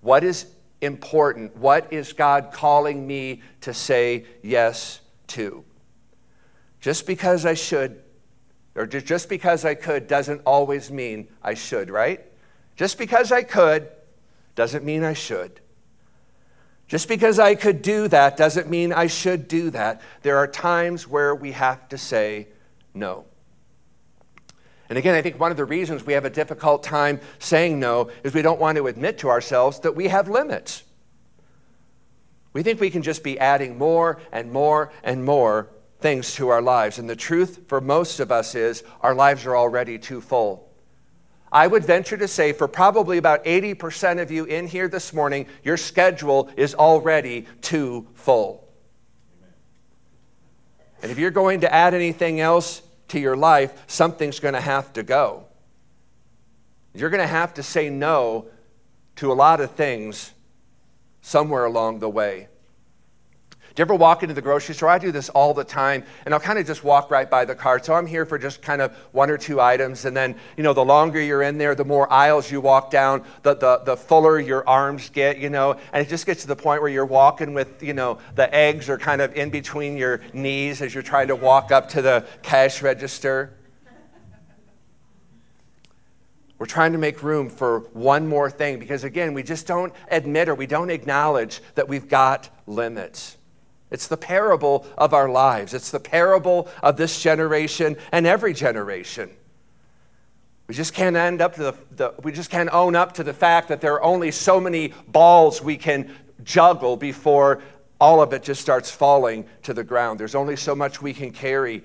what 0.00 0.22
is 0.22 0.46
important? 0.80 1.56
What 1.56 1.92
is 1.92 2.12
God 2.12 2.52
calling 2.52 3.04
me 3.04 3.42
to 3.62 3.74
say 3.74 4.26
yes 4.44 5.00
to? 5.34 5.64
Just 6.80 7.04
because 7.04 7.44
I 7.44 7.54
should, 7.54 8.00
or 8.76 8.86
just 8.86 9.28
because 9.28 9.64
I 9.64 9.74
could, 9.74 10.06
doesn't 10.06 10.42
always 10.46 10.88
mean 10.88 11.26
I 11.42 11.54
should, 11.54 11.90
right? 11.90 12.20
Just 12.76 12.96
because 12.96 13.32
I 13.32 13.42
could 13.42 13.88
doesn't 14.54 14.84
mean 14.84 15.02
I 15.02 15.14
should. 15.14 15.60
Just 16.92 17.08
because 17.08 17.38
I 17.38 17.54
could 17.54 17.80
do 17.80 18.06
that 18.08 18.36
doesn't 18.36 18.68
mean 18.68 18.92
I 18.92 19.06
should 19.06 19.48
do 19.48 19.70
that. 19.70 20.02
There 20.20 20.36
are 20.36 20.46
times 20.46 21.08
where 21.08 21.34
we 21.34 21.52
have 21.52 21.88
to 21.88 21.96
say 21.96 22.48
no. 22.92 23.24
And 24.90 24.98
again, 24.98 25.14
I 25.14 25.22
think 25.22 25.40
one 25.40 25.50
of 25.50 25.56
the 25.56 25.64
reasons 25.64 26.04
we 26.04 26.12
have 26.12 26.26
a 26.26 26.30
difficult 26.30 26.82
time 26.82 27.18
saying 27.38 27.80
no 27.80 28.10
is 28.24 28.34
we 28.34 28.42
don't 28.42 28.60
want 28.60 28.76
to 28.76 28.88
admit 28.88 29.16
to 29.20 29.30
ourselves 29.30 29.80
that 29.80 29.96
we 29.96 30.08
have 30.08 30.28
limits. 30.28 30.82
We 32.52 32.62
think 32.62 32.78
we 32.78 32.90
can 32.90 33.00
just 33.00 33.24
be 33.24 33.38
adding 33.38 33.78
more 33.78 34.20
and 34.30 34.52
more 34.52 34.92
and 35.02 35.24
more 35.24 35.70
things 36.00 36.34
to 36.34 36.50
our 36.50 36.60
lives. 36.60 36.98
And 36.98 37.08
the 37.08 37.16
truth 37.16 37.60
for 37.68 37.80
most 37.80 38.20
of 38.20 38.30
us 38.30 38.54
is 38.54 38.84
our 39.00 39.14
lives 39.14 39.46
are 39.46 39.56
already 39.56 39.98
too 39.98 40.20
full. 40.20 40.70
I 41.52 41.66
would 41.66 41.84
venture 41.84 42.16
to 42.16 42.26
say 42.26 42.52
for 42.52 42.66
probably 42.66 43.18
about 43.18 43.44
80% 43.44 44.20
of 44.20 44.30
you 44.30 44.46
in 44.46 44.66
here 44.66 44.88
this 44.88 45.12
morning, 45.12 45.46
your 45.62 45.76
schedule 45.76 46.50
is 46.56 46.74
already 46.74 47.46
too 47.60 48.08
full. 48.14 48.66
And 51.02 51.12
if 51.12 51.18
you're 51.18 51.30
going 51.30 51.60
to 51.60 51.72
add 51.72 51.94
anything 51.94 52.40
else, 52.40 52.82
to 53.12 53.20
your 53.20 53.36
life, 53.36 53.84
something's 53.88 54.40
going 54.40 54.54
to 54.54 54.60
have 54.60 54.90
to 54.94 55.02
go. 55.02 55.44
You're 56.94 57.10
going 57.10 57.20
to 57.20 57.26
have 57.26 57.52
to 57.54 57.62
say 57.62 57.90
no 57.90 58.46
to 59.16 59.30
a 59.30 59.34
lot 59.34 59.60
of 59.60 59.72
things 59.72 60.32
somewhere 61.20 61.66
along 61.66 61.98
the 61.98 62.08
way. 62.08 62.48
Do 63.74 63.80
you 63.80 63.84
ever 63.84 63.94
walk 63.94 64.22
into 64.22 64.34
the 64.34 64.42
grocery 64.42 64.74
store? 64.74 64.90
I 64.90 64.98
do 64.98 65.10
this 65.12 65.30
all 65.30 65.54
the 65.54 65.64
time, 65.64 66.04
and 66.26 66.34
I'll 66.34 66.40
kind 66.40 66.58
of 66.58 66.66
just 66.66 66.84
walk 66.84 67.10
right 67.10 67.30
by 67.30 67.46
the 67.46 67.54
cart. 67.54 67.86
So 67.86 67.94
I'm 67.94 68.06
here 68.06 68.26
for 68.26 68.38
just 68.38 68.60
kind 68.60 68.82
of 68.82 68.94
one 69.12 69.30
or 69.30 69.38
two 69.38 69.62
items, 69.62 70.04
and 70.04 70.14
then, 70.14 70.36
you 70.58 70.62
know, 70.62 70.74
the 70.74 70.84
longer 70.84 71.18
you're 71.18 71.40
in 71.40 71.56
there, 71.56 71.74
the 71.74 71.84
more 71.84 72.12
aisles 72.12 72.50
you 72.50 72.60
walk 72.60 72.90
down, 72.90 73.24
the, 73.42 73.54
the, 73.54 73.78
the 73.78 73.96
fuller 73.96 74.38
your 74.38 74.68
arms 74.68 75.08
get, 75.08 75.38
you 75.38 75.48
know, 75.48 75.78
and 75.94 76.06
it 76.06 76.10
just 76.10 76.26
gets 76.26 76.42
to 76.42 76.48
the 76.48 76.56
point 76.56 76.82
where 76.82 76.90
you're 76.90 77.06
walking 77.06 77.54
with, 77.54 77.82
you 77.82 77.94
know, 77.94 78.18
the 78.34 78.54
eggs 78.54 78.90
are 78.90 78.98
kind 78.98 79.22
of 79.22 79.34
in 79.36 79.48
between 79.48 79.96
your 79.96 80.20
knees 80.34 80.82
as 80.82 80.92
you're 80.92 81.02
trying 81.02 81.28
to 81.28 81.36
walk 81.36 81.72
up 81.72 81.88
to 81.90 82.02
the 82.02 82.26
cash 82.42 82.82
register. 82.82 83.54
We're 86.58 86.66
trying 86.66 86.92
to 86.92 86.98
make 86.98 87.22
room 87.22 87.48
for 87.48 87.80
one 87.94 88.28
more 88.28 88.50
thing 88.50 88.78
because, 88.78 89.02
again, 89.02 89.32
we 89.32 89.42
just 89.42 89.66
don't 89.66 89.94
admit 90.10 90.50
or 90.50 90.54
we 90.54 90.66
don't 90.66 90.90
acknowledge 90.90 91.62
that 91.74 91.88
we've 91.88 92.08
got 92.08 92.50
limits. 92.66 93.38
It's 93.92 94.08
the 94.08 94.16
parable 94.16 94.86
of 94.96 95.12
our 95.12 95.28
lives. 95.28 95.74
It's 95.74 95.90
the 95.90 96.00
parable 96.00 96.68
of 96.82 96.96
this 96.96 97.20
generation 97.20 97.96
and 98.10 98.26
every 98.26 98.54
generation. 98.54 99.30
We 100.66 100.74
just 100.74 100.94
can't 100.94 101.14
end 101.14 101.42
up 101.42 101.54
to 101.56 101.62
the, 101.62 101.74
the, 101.90 102.14
we 102.22 102.32
just 102.32 102.48
can't 102.48 102.70
own 102.72 102.96
up 102.96 103.12
to 103.14 103.22
the 103.22 103.34
fact 103.34 103.68
that 103.68 103.82
there 103.82 103.92
are 103.92 104.02
only 104.02 104.30
so 104.30 104.58
many 104.58 104.94
balls 105.08 105.60
we 105.60 105.76
can 105.76 106.10
juggle 106.42 106.96
before 106.96 107.62
all 108.00 108.22
of 108.22 108.32
it 108.32 108.42
just 108.42 108.62
starts 108.62 108.90
falling 108.90 109.44
to 109.64 109.74
the 109.74 109.84
ground. 109.84 110.18
There's 110.18 110.34
only 110.34 110.56
so 110.56 110.74
much 110.74 111.02
we 111.02 111.12
can 111.12 111.30
carry. 111.30 111.84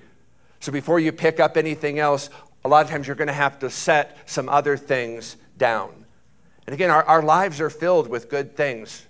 So 0.60 0.72
before 0.72 0.98
you 0.98 1.12
pick 1.12 1.38
up 1.38 1.58
anything 1.58 1.98
else, 1.98 2.30
a 2.64 2.68
lot 2.68 2.84
of 2.84 2.90
times 2.90 3.06
you're 3.06 3.16
going 3.16 3.28
to 3.28 3.34
have 3.34 3.58
to 3.58 3.68
set 3.68 4.16
some 4.24 4.48
other 4.48 4.78
things 4.78 5.36
down. 5.58 6.06
And 6.66 6.72
again, 6.72 6.90
our, 6.90 7.04
our 7.04 7.22
lives 7.22 7.60
are 7.60 7.70
filled 7.70 8.08
with 8.08 8.30
good 8.30 8.56
things. 8.56 9.06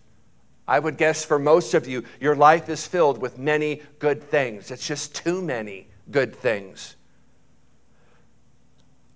I 0.68 0.78
would 0.78 0.98
guess 0.98 1.24
for 1.24 1.38
most 1.38 1.72
of 1.72 1.88
you, 1.88 2.04
your 2.20 2.36
life 2.36 2.68
is 2.68 2.86
filled 2.86 3.18
with 3.22 3.38
many 3.38 3.80
good 3.98 4.22
things. 4.22 4.70
It's 4.70 4.86
just 4.86 5.14
too 5.14 5.40
many 5.40 5.88
good 6.10 6.36
things. 6.36 6.94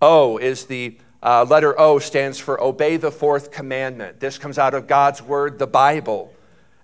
O 0.00 0.38
is 0.38 0.64
the 0.64 0.96
uh, 1.22 1.44
letter 1.44 1.78
O 1.78 1.98
stands 1.98 2.38
for 2.38 2.60
obey 2.60 2.96
the 2.96 3.12
fourth 3.12 3.52
commandment. 3.52 4.18
This 4.18 4.38
comes 4.38 4.58
out 4.58 4.72
of 4.72 4.86
God's 4.86 5.20
word, 5.22 5.58
the 5.58 5.66
Bible. 5.66 6.34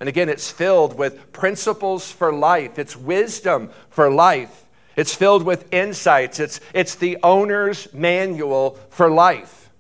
And 0.01 0.09
again, 0.09 0.29
it's 0.29 0.51
filled 0.51 0.97
with 0.97 1.33
principles 1.33 2.13
for 2.13 2.33
life, 2.33 2.79
it's 2.79 2.95
wisdom 2.95 3.71
for 3.89 4.11
life, 4.11 4.67
it's 4.97 5.15
filled 5.15 5.43
with 5.43 5.73
insights, 5.73 6.39
it's, 6.39 6.61
it's 6.73 6.95
the 6.95 7.19
owner's 7.23 7.93
manual 7.93 8.79
for 8.91 9.11
life. 9.11 9.71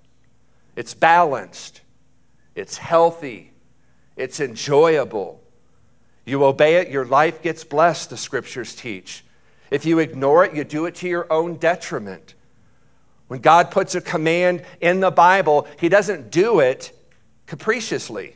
It's 0.74 0.94
balanced, 0.94 1.82
it's 2.56 2.78
healthy, 2.78 3.52
it's 4.18 4.40
enjoyable. 4.40 5.40
You 6.26 6.44
obey 6.44 6.76
it, 6.76 6.90
your 6.90 7.06
life 7.06 7.40
gets 7.40 7.64
blessed, 7.64 8.10
the 8.10 8.16
scriptures 8.16 8.74
teach. 8.74 9.24
If 9.70 9.86
you 9.86 9.98
ignore 9.98 10.44
it, 10.44 10.54
you 10.54 10.64
do 10.64 10.86
it 10.86 10.96
to 10.96 11.08
your 11.08 11.32
own 11.32 11.56
detriment. 11.56 12.34
When 13.28 13.40
God 13.40 13.70
puts 13.70 13.94
a 13.94 14.00
command 14.00 14.62
in 14.80 15.00
the 15.00 15.10
Bible, 15.10 15.66
He 15.78 15.88
doesn't 15.88 16.30
do 16.30 16.60
it 16.60 16.92
capriciously. 17.46 18.34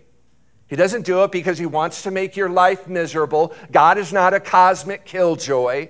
He 0.69 0.77
doesn't 0.77 1.05
do 1.05 1.25
it 1.25 1.33
because 1.33 1.59
He 1.59 1.67
wants 1.67 2.03
to 2.03 2.11
make 2.11 2.37
your 2.37 2.49
life 2.49 2.89
miserable. 2.89 3.53
God 3.71 3.99
is 3.99 4.13
not 4.13 4.35
a 4.35 4.41
cosmic 4.41 5.05
killjoy. 5.05 5.89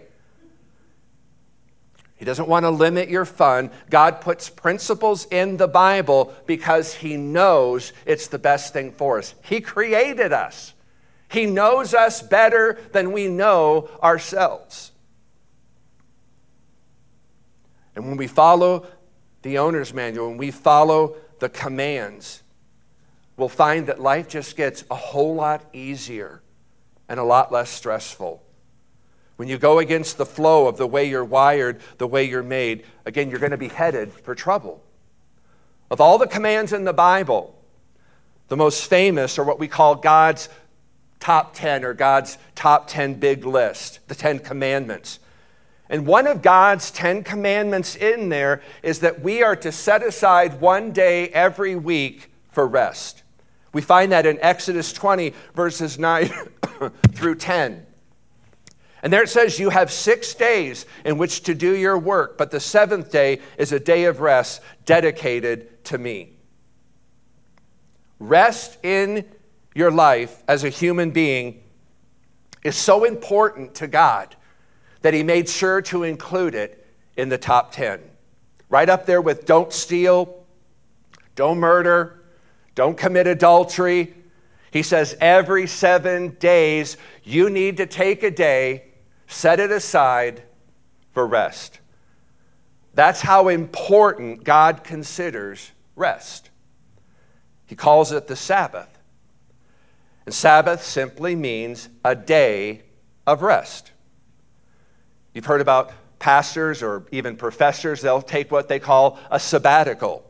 He 2.22 2.24
doesn't 2.24 2.46
want 2.46 2.62
to 2.62 2.70
limit 2.70 3.08
your 3.08 3.24
fun. 3.24 3.72
God 3.90 4.20
puts 4.20 4.48
principles 4.48 5.26
in 5.32 5.56
the 5.56 5.66
Bible 5.66 6.32
because 6.46 6.94
He 6.94 7.16
knows 7.16 7.92
it's 8.06 8.28
the 8.28 8.38
best 8.38 8.72
thing 8.72 8.92
for 8.92 9.18
us. 9.18 9.34
He 9.44 9.60
created 9.60 10.32
us, 10.32 10.72
He 11.28 11.46
knows 11.46 11.94
us 11.94 12.22
better 12.22 12.78
than 12.92 13.10
we 13.10 13.26
know 13.26 13.90
ourselves. 14.00 14.92
And 17.96 18.06
when 18.06 18.16
we 18.16 18.28
follow 18.28 18.86
the 19.42 19.58
owner's 19.58 19.92
manual, 19.92 20.28
when 20.28 20.38
we 20.38 20.52
follow 20.52 21.16
the 21.40 21.48
commands, 21.48 22.44
we'll 23.36 23.48
find 23.48 23.88
that 23.88 24.00
life 24.00 24.28
just 24.28 24.56
gets 24.56 24.84
a 24.92 24.94
whole 24.94 25.34
lot 25.34 25.64
easier 25.72 26.40
and 27.08 27.18
a 27.18 27.24
lot 27.24 27.50
less 27.50 27.68
stressful. 27.68 28.40
When 29.36 29.48
you 29.48 29.58
go 29.58 29.78
against 29.78 30.18
the 30.18 30.26
flow 30.26 30.66
of 30.66 30.76
the 30.76 30.86
way 30.86 31.08
you're 31.08 31.24
wired, 31.24 31.80
the 31.98 32.06
way 32.06 32.24
you're 32.24 32.42
made, 32.42 32.84
again, 33.06 33.30
you're 33.30 33.38
going 33.38 33.52
to 33.52 33.56
be 33.56 33.68
headed 33.68 34.12
for 34.12 34.34
trouble. 34.34 34.82
Of 35.90 36.00
all 36.00 36.18
the 36.18 36.26
commands 36.26 36.72
in 36.72 36.84
the 36.84 36.92
Bible, 36.92 37.54
the 38.48 38.56
most 38.56 38.86
famous 38.86 39.38
are 39.38 39.44
what 39.44 39.58
we 39.58 39.68
call 39.68 39.94
God's 39.94 40.48
top 41.20 41.54
10 41.54 41.84
or 41.84 41.94
God's 41.94 42.36
top 42.54 42.88
10 42.88 43.14
big 43.14 43.44
list, 43.46 44.00
the 44.08 44.14
10 44.14 44.40
commandments. 44.40 45.20
And 45.88 46.06
one 46.06 46.26
of 46.26 46.42
God's 46.42 46.90
10 46.90 47.22
commandments 47.22 47.96
in 47.96 48.28
there 48.28 48.62
is 48.82 49.00
that 49.00 49.20
we 49.20 49.42
are 49.42 49.56
to 49.56 49.70
set 49.70 50.02
aside 50.02 50.60
one 50.60 50.92
day 50.92 51.28
every 51.28 51.76
week 51.76 52.30
for 52.50 52.66
rest. 52.66 53.22
We 53.72 53.82
find 53.82 54.12
that 54.12 54.26
in 54.26 54.38
Exodus 54.40 54.92
20, 54.92 55.34
verses 55.54 55.98
9 55.98 56.30
through 57.12 57.34
10. 57.36 57.86
And 59.02 59.12
there 59.12 59.22
it 59.22 59.28
says, 59.28 59.58
You 59.58 59.70
have 59.70 59.90
six 59.90 60.34
days 60.34 60.86
in 61.04 61.18
which 61.18 61.42
to 61.42 61.54
do 61.54 61.74
your 61.74 61.98
work, 61.98 62.38
but 62.38 62.50
the 62.50 62.60
seventh 62.60 63.10
day 63.10 63.40
is 63.58 63.72
a 63.72 63.80
day 63.80 64.04
of 64.04 64.20
rest 64.20 64.62
dedicated 64.84 65.84
to 65.86 65.98
me. 65.98 66.34
Rest 68.20 68.78
in 68.84 69.24
your 69.74 69.90
life 69.90 70.42
as 70.46 70.62
a 70.62 70.68
human 70.68 71.10
being 71.10 71.62
is 72.62 72.76
so 72.76 73.02
important 73.02 73.74
to 73.76 73.88
God 73.88 74.36
that 75.00 75.14
He 75.14 75.24
made 75.24 75.48
sure 75.48 75.82
to 75.82 76.04
include 76.04 76.54
it 76.54 76.86
in 77.16 77.28
the 77.28 77.38
top 77.38 77.72
10. 77.72 78.00
Right 78.68 78.88
up 78.88 79.04
there 79.04 79.20
with 79.20 79.44
don't 79.44 79.72
steal, 79.72 80.44
don't 81.34 81.58
murder, 81.58 82.22
don't 82.76 82.96
commit 82.96 83.26
adultery. 83.26 84.14
He 84.70 84.84
says 84.84 85.16
every 85.20 85.66
seven 85.66 86.36
days 86.38 86.96
you 87.24 87.50
need 87.50 87.78
to 87.78 87.86
take 87.86 88.22
a 88.22 88.30
day 88.30 88.91
set 89.32 89.60
it 89.60 89.70
aside 89.70 90.42
for 91.12 91.26
rest. 91.26 91.80
That's 92.94 93.22
how 93.22 93.48
important 93.48 94.44
God 94.44 94.84
considers 94.84 95.72
rest. 95.96 96.50
He 97.66 97.74
calls 97.74 98.12
it 98.12 98.26
the 98.26 98.36
Sabbath. 98.36 98.98
And 100.26 100.34
Sabbath 100.34 100.84
simply 100.84 101.34
means 101.34 101.88
a 102.04 102.14
day 102.14 102.82
of 103.26 103.42
rest. 103.42 103.92
You've 105.34 105.46
heard 105.46 105.60
about 105.60 105.92
pastors 106.18 106.82
or 106.82 107.06
even 107.10 107.36
professors, 107.36 108.00
they'll 108.00 108.22
take 108.22 108.52
what 108.52 108.68
they 108.68 108.78
call 108.78 109.18
a 109.30 109.40
sabbatical. 109.40 110.24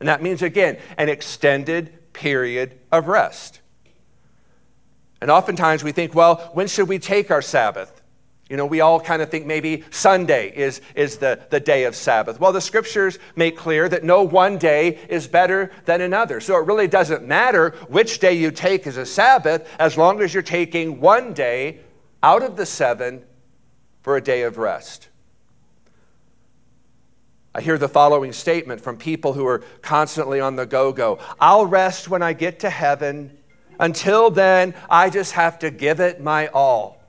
And 0.00 0.08
that 0.08 0.22
means, 0.22 0.42
again, 0.42 0.78
an 0.98 1.08
extended 1.08 2.12
period 2.12 2.78
of 2.90 3.08
rest. 3.08 3.60
And 5.22 5.30
oftentimes 5.30 5.84
we 5.84 5.92
think, 5.92 6.14
well, 6.14 6.50
when 6.54 6.66
should 6.66 6.88
we 6.88 6.98
take 6.98 7.30
our 7.30 7.42
Sabbath? 7.42 7.99
You 8.50 8.56
know, 8.56 8.66
we 8.66 8.80
all 8.80 8.98
kind 9.00 9.22
of 9.22 9.30
think 9.30 9.46
maybe 9.46 9.84
Sunday 9.90 10.50
is, 10.50 10.80
is 10.96 11.18
the, 11.18 11.38
the 11.50 11.60
day 11.60 11.84
of 11.84 11.94
Sabbath. 11.94 12.40
Well, 12.40 12.52
the 12.52 12.60
scriptures 12.60 13.20
make 13.36 13.56
clear 13.56 13.88
that 13.88 14.02
no 14.02 14.24
one 14.24 14.58
day 14.58 14.98
is 15.08 15.28
better 15.28 15.70
than 15.84 16.00
another. 16.00 16.40
So 16.40 16.56
it 16.56 16.66
really 16.66 16.88
doesn't 16.88 17.24
matter 17.24 17.70
which 17.88 18.18
day 18.18 18.32
you 18.32 18.50
take 18.50 18.88
as 18.88 18.96
a 18.96 19.06
Sabbath 19.06 19.68
as 19.78 19.96
long 19.96 20.20
as 20.20 20.34
you're 20.34 20.42
taking 20.42 21.00
one 21.00 21.32
day 21.32 21.78
out 22.24 22.42
of 22.42 22.56
the 22.56 22.66
seven 22.66 23.22
for 24.02 24.16
a 24.16 24.20
day 24.20 24.42
of 24.42 24.58
rest. 24.58 25.08
I 27.54 27.60
hear 27.60 27.78
the 27.78 27.88
following 27.88 28.32
statement 28.32 28.80
from 28.80 28.96
people 28.96 29.32
who 29.32 29.46
are 29.46 29.60
constantly 29.80 30.40
on 30.40 30.56
the 30.56 30.66
go 30.66 30.92
go 30.92 31.20
I'll 31.38 31.66
rest 31.66 32.08
when 32.08 32.22
I 32.22 32.32
get 32.32 32.60
to 32.60 32.70
heaven. 32.70 33.36
Until 33.78 34.30
then, 34.30 34.74
I 34.88 35.08
just 35.08 35.32
have 35.32 35.60
to 35.60 35.70
give 35.70 36.00
it 36.00 36.20
my 36.20 36.48
all. 36.48 36.99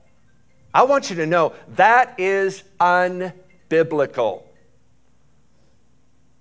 I 0.74 0.84
want 0.84 1.10
you 1.10 1.16
to 1.16 1.26
know 1.26 1.52
that 1.76 2.18
is 2.18 2.62
unbiblical. 2.80 4.44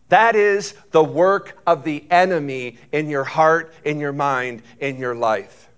That 0.10 0.36
is 0.36 0.74
the 0.92 1.04
work 1.04 1.58
of 1.66 1.84
the 1.84 2.04
enemy 2.12 2.78
in 2.92 3.10
your 3.10 3.24
heart, 3.24 3.74
in 3.86 4.00
your 4.00 4.12
mind, 4.12 4.62
in 4.80 4.98
your 4.98 5.16
life. 5.16 5.70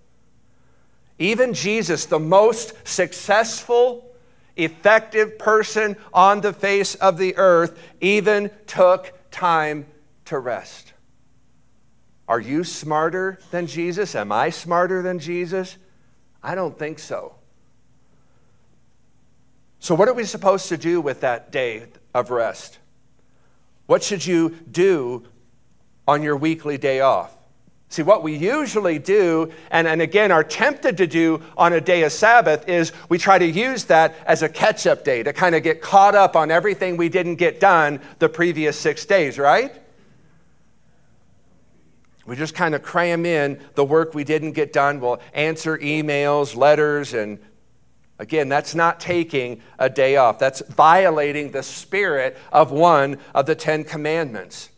Even 1.18 1.54
Jesus, 1.54 2.06
the 2.06 2.18
most 2.18 2.74
successful 2.86 4.04
effective 4.56 5.38
person 5.38 5.96
on 6.12 6.40
the 6.40 6.52
face 6.52 6.94
of 6.96 7.18
the 7.18 7.36
earth 7.36 7.78
even 8.00 8.50
took 8.66 9.12
time 9.30 9.86
to 10.26 10.38
rest. 10.38 10.92
Are 12.26 12.40
you 12.40 12.64
smarter 12.64 13.38
than 13.50 13.66
Jesus? 13.66 14.14
Am 14.14 14.32
I 14.32 14.50
smarter 14.50 15.02
than 15.02 15.18
Jesus? 15.18 15.76
I 16.42 16.54
don't 16.54 16.78
think 16.78 16.98
so. 16.98 17.34
So, 19.84 19.94
what 19.94 20.08
are 20.08 20.14
we 20.14 20.24
supposed 20.24 20.70
to 20.70 20.78
do 20.78 21.02
with 21.02 21.20
that 21.20 21.52
day 21.52 21.84
of 22.14 22.30
rest? 22.30 22.78
What 23.84 24.02
should 24.02 24.24
you 24.24 24.56
do 24.70 25.24
on 26.08 26.22
your 26.22 26.38
weekly 26.38 26.78
day 26.78 27.00
off? 27.00 27.36
See, 27.90 28.02
what 28.02 28.22
we 28.22 28.34
usually 28.34 28.98
do, 28.98 29.52
and, 29.70 29.86
and 29.86 30.00
again 30.00 30.32
are 30.32 30.42
tempted 30.42 30.96
to 30.96 31.06
do 31.06 31.42
on 31.58 31.74
a 31.74 31.82
day 31.82 32.02
of 32.04 32.12
Sabbath, 32.12 32.66
is 32.66 32.94
we 33.10 33.18
try 33.18 33.38
to 33.38 33.44
use 33.44 33.84
that 33.84 34.14
as 34.24 34.42
a 34.42 34.48
catch 34.48 34.86
up 34.86 35.04
day 35.04 35.22
to 35.22 35.34
kind 35.34 35.54
of 35.54 35.62
get 35.62 35.82
caught 35.82 36.14
up 36.14 36.34
on 36.34 36.50
everything 36.50 36.96
we 36.96 37.10
didn't 37.10 37.34
get 37.34 37.60
done 37.60 38.00
the 38.20 38.28
previous 38.30 38.78
six 38.78 39.04
days, 39.04 39.38
right? 39.38 39.70
We 42.24 42.36
just 42.36 42.54
kind 42.54 42.74
of 42.74 42.82
cram 42.82 43.26
in 43.26 43.60
the 43.74 43.84
work 43.84 44.14
we 44.14 44.24
didn't 44.24 44.52
get 44.52 44.72
done. 44.72 44.98
We'll 44.98 45.20
answer 45.34 45.76
emails, 45.76 46.56
letters, 46.56 47.12
and 47.12 47.38
again, 48.18 48.48
that's 48.48 48.74
not 48.74 49.00
taking 49.00 49.60
a 49.78 49.88
day 49.90 50.16
off. 50.16 50.38
That's 50.38 50.60
violating 50.60 51.50
the 51.50 51.62
spirit 51.62 52.36
of 52.52 52.70
one 52.70 53.18
of 53.34 53.46
the 53.46 53.54
Ten 53.54 53.84
Commandments. 53.84 54.70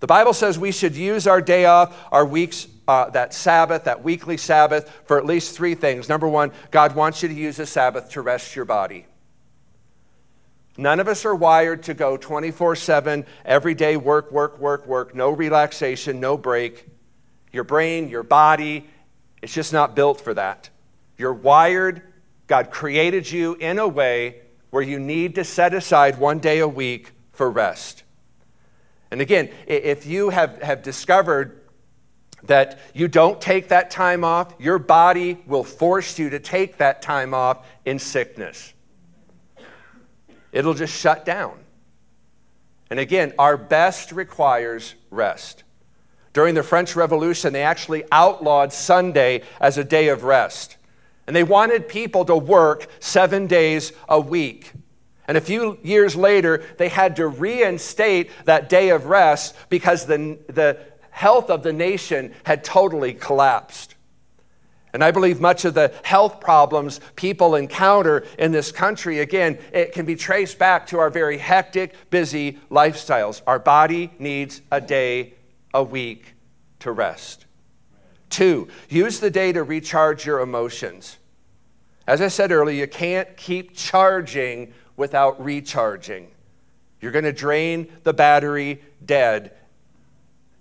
The 0.00 0.06
Bible 0.06 0.32
says 0.32 0.58
we 0.58 0.72
should 0.72 0.96
use 0.96 1.26
our 1.26 1.42
day 1.42 1.66
off, 1.66 1.96
our 2.10 2.24
weeks, 2.24 2.66
uh, 2.88 3.10
that 3.10 3.34
Sabbath, 3.34 3.84
that 3.84 4.02
weekly 4.02 4.36
Sabbath, 4.36 4.90
for 5.04 5.18
at 5.18 5.26
least 5.26 5.54
three 5.54 5.74
things. 5.74 6.08
Number 6.08 6.26
one, 6.26 6.52
God 6.70 6.94
wants 6.94 7.22
you 7.22 7.28
to 7.28 7.34
use 7.34 7.56
the 7.56 7.66
Sabbath 7.66 8.10
to 8.12 8.22
rest 8.22 8.56
your 8.56 8.64
body. 8.64 9.06
None 10.76 10.98
of 10.98 11.08
us 11.08 11.26
are 11.26 11.34
wired 11.34 11.82
to 11.84 11.94
go 11.94 12.16
24 12.16 12.76
7, 12.76 13.26
every 13.44 13.74
day, 13.74 13.96
work, 13.98 14.32
work, 14.32 14.58
work, 14.58 14.86
work, 14.86 15.14
no 15.14 15.30
relaxation, 15.30 16.20
no 16.20 16.38
break. 16.38 16.86
Your 17.52 17.64
brain, 17.64 18.08
your 18.08 18.22
body, 18.22 18.88
it's 19.42 19.52
just 19.52 19.72
not 19.72 19.94
built 19.94 20.20
for 20.20 20.32
that. 20.34 20.70
You're 21.18 21.34
wired, 21.34 22.02
God 22.50 22.72
created 22.72 23.30
you 23.30 23.54
in 23.54 23.78
a 23.78 23.86
way 23.86 24.40
where 24.70 24.82
you 24.82 24.98
need 24.98 25.36
to 25.36 25.44
set 25.44 25.72
aside 25.72 26.18
one 26.18 26.40
day 26.40 26.58
a 26.58 26.66
week 26.66 27.12
for 27.30 27.48
rest. 27.48 28.02
And 29.12 29.20
again, 29.20 29.50
if 29.68 30.04
you 30.04 30.30
have, 30.30 30.60
have 30.60 30.82
discovered 30.82 31.60
that 32.42 32.80
you 32.92 33.06
don't 33.06 33.40
take 33.40 33.68
that 33.68 33.92
time 33.92 34.24
off, 34.24 34.52
your 34.58 34.80
body 34.80 35.40
will 35.46 35.62
force 35.62 36.18
you 36.18 36.30
to 36.30 36.40
take 36.40 36.78
that 36.78 37.02
time 37.02 37.34
off 37.34 37.64
in 37.84 38.00
sickness. 38.00 38.72
It'll 40.50 40.74
just 40.74 40.98
shut 40.98 41.24
down. 41.24 41.56
And 42.90 42.98
again, 42.98 43.32
our 43.38 43.56
best 43.56 44.10
requires 44.10 44.96
rest. 45.10 45.62
During 46.32 46.56
the 46.56 46.64
French 46.64 46.96
Revolution, 46.96 47.52
they 47.52 47.62
actually 47.62 48.02
outlawed 48.10 48.72
Sunday 48.72 49.42
as 49.60 49.78
a 49.78 49.84
day 49.84 50.08
of 50.08 50.24
rest. 50.24 50.78
And 51.26 51.36
they 51.36 51.44
wanted 51.44 51.88
people 51.88 52.24
to 52.24 52.36
work 52.36 52.88
seven 52.98 53.46
days 53.46 53.92
a 54.08 54.20
week. 54.20 54.72
And 55.28 55.36
a 55.36 55.40
few 55.40 55.78
years 55.82 56.16
later, 56.16 56.64
they 56.76 56.88
had 56.88 57.16
to 57.16 57.28
reinstate 57.28 58.30
that 58.46 58.68
day 58.68 58.90
of 58.90 59.06
rest 59.06 59.54
because 59.68 60.06
the, 60.06 60.38
the 60.48 60.78
health 61.10 61.50
of 61.50 61.62
the 61.62 61.72
nation 61.72 62.34
had 62.44 62.64
totally 62.64 63.14
collapsed. 63.14 63.94
And 64.92 65.04
I 65.04 65.12
believe 65.12 65.40
much 65.40 65.64
of 65.64 65.74
the 65.74 65.92
health 66.02 66.40
problems 66.40 67.00
people 67.14 67.54
encounter 67.54 68.24
in 68.38 68.50
this 68.50 68.72
country, 68.72 69.20
again, 69.20 69.58
it 69.72 69.92
can 69.92 70.04
be 70.04 70.16
traced 70.16 70.58
back 70.58 70.88
to 70.88 70.98
our 70.98 71.10
very 71.10 71.38
hectic, 71.38 71.94
busy 72.10 72.58
lifestyles. 72.70 73.40
Our 73.46 73.60
body 73.60 74.10
needs 74.18 74.62
a 74.72 74.80
day 74.80 75.34
a 75.72 75.82
week 75.82 76.34
to 76.80 76.90
rest. 76.90 77.46
Two, 78.30 78.68
use 78.88 79.20
the 79.20 79.30
day 79.30 79.52
to 79.52 79.62
recharge 79.62 80.24
your 80.24 80.40
emotions. 80.40 81.18
As 82.06 82.20
I 82.20 82.28
said 82.28 82.52
earlier, 82.52 82.80
you 82.80 82.88
can't 82.88 83.36
keep 83.36 83.74
charging 83.76 84.72
without 84.96 85.44
recharging. 85.44 86.28
You're 87.00 87.12
going 87.12 87.24
to 87.24 87.32
drain 87.32 87.90
the 88.04 88.12
battery 88.12 88.82
dead. 89.04 89.52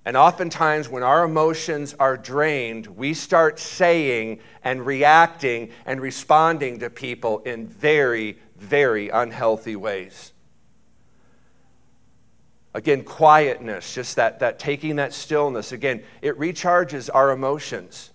And 0.06 0.18
oftentimes, 0.18 0.90
when 0.90 1.04
our 1.04 1.24
emotions 1.24 1.94
are 2.00 2.18
drained, 2.18 2.88
we 2.88 3.14
start 3.14 3.60
saying 3.60 4.40
and 4.64 4.86
reacting 4.86 5.72
and 5.86 6.02
responding 6.02 6.80
to 6.80 6.90
people 6.90 7.40
in 7.40 7.68
very, 7.68 8.40
very 8.58 9.10
unhealthy 9.10 9.76
ways. 9.76 10.34
Again, 12.74 13.04
quietness, 13.04 13.96
just 13.96 14.16
that, 14.18 14.40
that 14.40 14.60
taking 14.60 14.98
that 14.98 15.14
stillness, 15.14 15.72
again, 15.72 16.04
it 16.22 16.38
recharges 16.38 17.10
our 17.14 17.32
emotions 17.32 18.12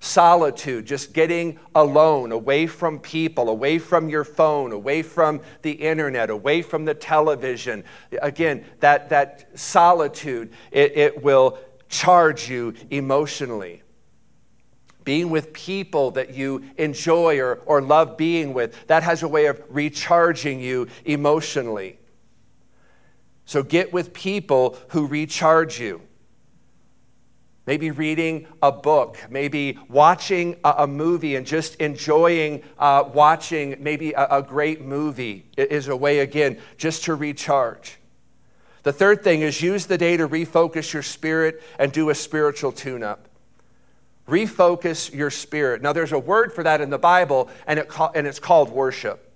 solitude, 0.00 0.86
just 0.86 1.12
getting 1.12 1.58
alone, 1.74 2.32
away 2.32 2.66
from 2.66 2.98
people, 2.98 3.48
away 3.50 3.78
from 3.78 4.08
your 4.08 4.24
phone, 4.24 4.72
away 4.72 5.02
from 5.02 5.40
the 5.62 5.72
internet, 5.72 6.30
away 6.30 6.62
from 6.62 6.86
the 6.86 6.94
television. 6.94 7.84
Again, 8.22 8.64
that, 8.80 9.10
that 9.10 9.58
solitude, 9.58 10.52
it, 10.70 10.96
it 10.96 11.22
will 11.22 11.58
charge 11.88 12.48
you 12.48 12.74
emotionally. 12.88 13.82
Being 15.04 15.30
with 15.30 15.52
people 15.52 16.10
that 16.12 16.34
you 16.34 16.64
enjoy 16.78 17.38
or, 17.38 17.56
or 17.66 17.82
love 17.82 18.16
being 18.16 18.54
with, 18.54 18.86
that 18.86 19.02
has 19.02 19.22
a 19.22 19.28
way 19.28 19.46
of 19.46 19.62
recharging 19.68 20.60
you 20.60 20.88
emotionally. 21.04 21.99
So 23.50 23.64
get 23.64 23.92
with 23.92 24.12
people 24.12 24.78
who 24.90 25.08
recharge 25.08 25.80
you 25.80 26.02
maybe 27.66 27.90
reading 27.90 28.46
a 28.62 28.70
book, 28.70 29.18
maybe 29.28 29.76
watching 29.88 30.54
a, 30.62 30.86
movie 30.86 31.34
and 31.34 31.44
just 31.44 31.74
enjoying 31.76 32.62
uh, 32.78 33.02
watching 33.12 33.74
maybe 33.80 34.12
a, 34.12 34.38
a 34.38 34.42
great 34.42 34.82
movie 34.82 35.46
is 35.56 35.88
a 35.88 35.96
way, 35.96 36.20
again, 36.20 36.58
just 36.76 37.02
to 37.02 37.16
recharge. 37.16 37.98
The 38.84 38.92
third 38.92 39.24
thing 39.24 39.40
is 39.40 39.60
use 39.60 39.86
the 39.86 39.98
day 39.98 40.16
to 40.16 40.28
refocus 40.28 40.92
your 40.92 41.02
spirit 41.02 41.60
and 41.76 41.90
do 41.90 42.10
a 42.10 42.14
spiritual 42.14 42.70
tune 42.70 43.02
up. 43.02 43.26
Refocus 44.28 45.12
your 45.12 45.30
spirit. 45.30 45.82
Now, 45.82 45.92
there's 45.92 46.12
a 46.12 46.20
word 46.20 46.52
for 46.52 46.62
that 46.62 46.80
in 46.80 46.88
the 46.88 46.98
Bible, 46.98 47.50
and, 47.66 47.80
it 47.80 47.90
and 48.14 48.28
it's 48.28 48.38
called 48.38 48.70
worship. 48.70 49.29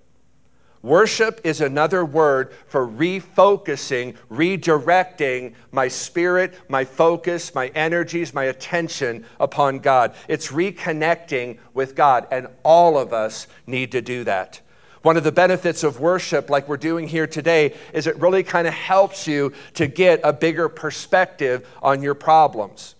Worship 0.85 1.41
is 1.45 1.63
another 1.63 2.05
word 2.05 2.53
for 2.67 2.87
refocusing, 2.87 4.17
redirecting 4.31 5.55
my 5.73 5.89
spirit, 5.89 6.53
my 6.69 6.85
focus, 6.85 7.55
my 7.55 7.69
energies, 7.69 8.35
my 8.35 8.45
attention 8.45 9.25
upon 9.41 9.79
God. 9.79 10.15
It's 10.29 10.49
reconnecting 10.49 11.57
with 11.73 11.95
God, 11.95 12.27
and 12.31 12.49
all 12.65 12.99
of 12.99 13.15
us 13.15 13.47
need 13.67 13.93
to 13.93 14.03
do 14.03 14.25
that. 14.25 14.61
One 15.01 15.17
of 15.17 15.25
the 15.25 15.33
benefits 15.33 15.85
of 15.85 16.01
worship, 16.01 16.51
like 16.51 16.69
we're 16.69 16.77
doing 16.77 17.09
here 17.09 17.27
today, 17.27 17.73
is 17.95 18.07
it 18.07 18.21
really 18.21 18.43
kind 18.43 18.69
of 18.69 18.75
helps 18.75 19.27
you 19.27 19.55
to 19.77 19.87
get 19.87 20.21
a 20.23 20.35
bigger 20.35 20.69
perspective 20.69 21.67
on 21.81 22.03
your 22.03 22.15
problems. 22.15 22.95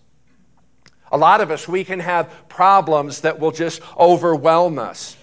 A 1.13 1.19
lot 1.19 1.43
of 1.43 1.51
us, 1.51 1.69
we 1.69 1.85
can 1.85 2.01
have 2.01 2.49
problems 2.49 3.21
that 3.21 3.39
will 3.39 3.53
just 3.53 3.83
overwhelm 3.99 4.79
us. 4.79 5.19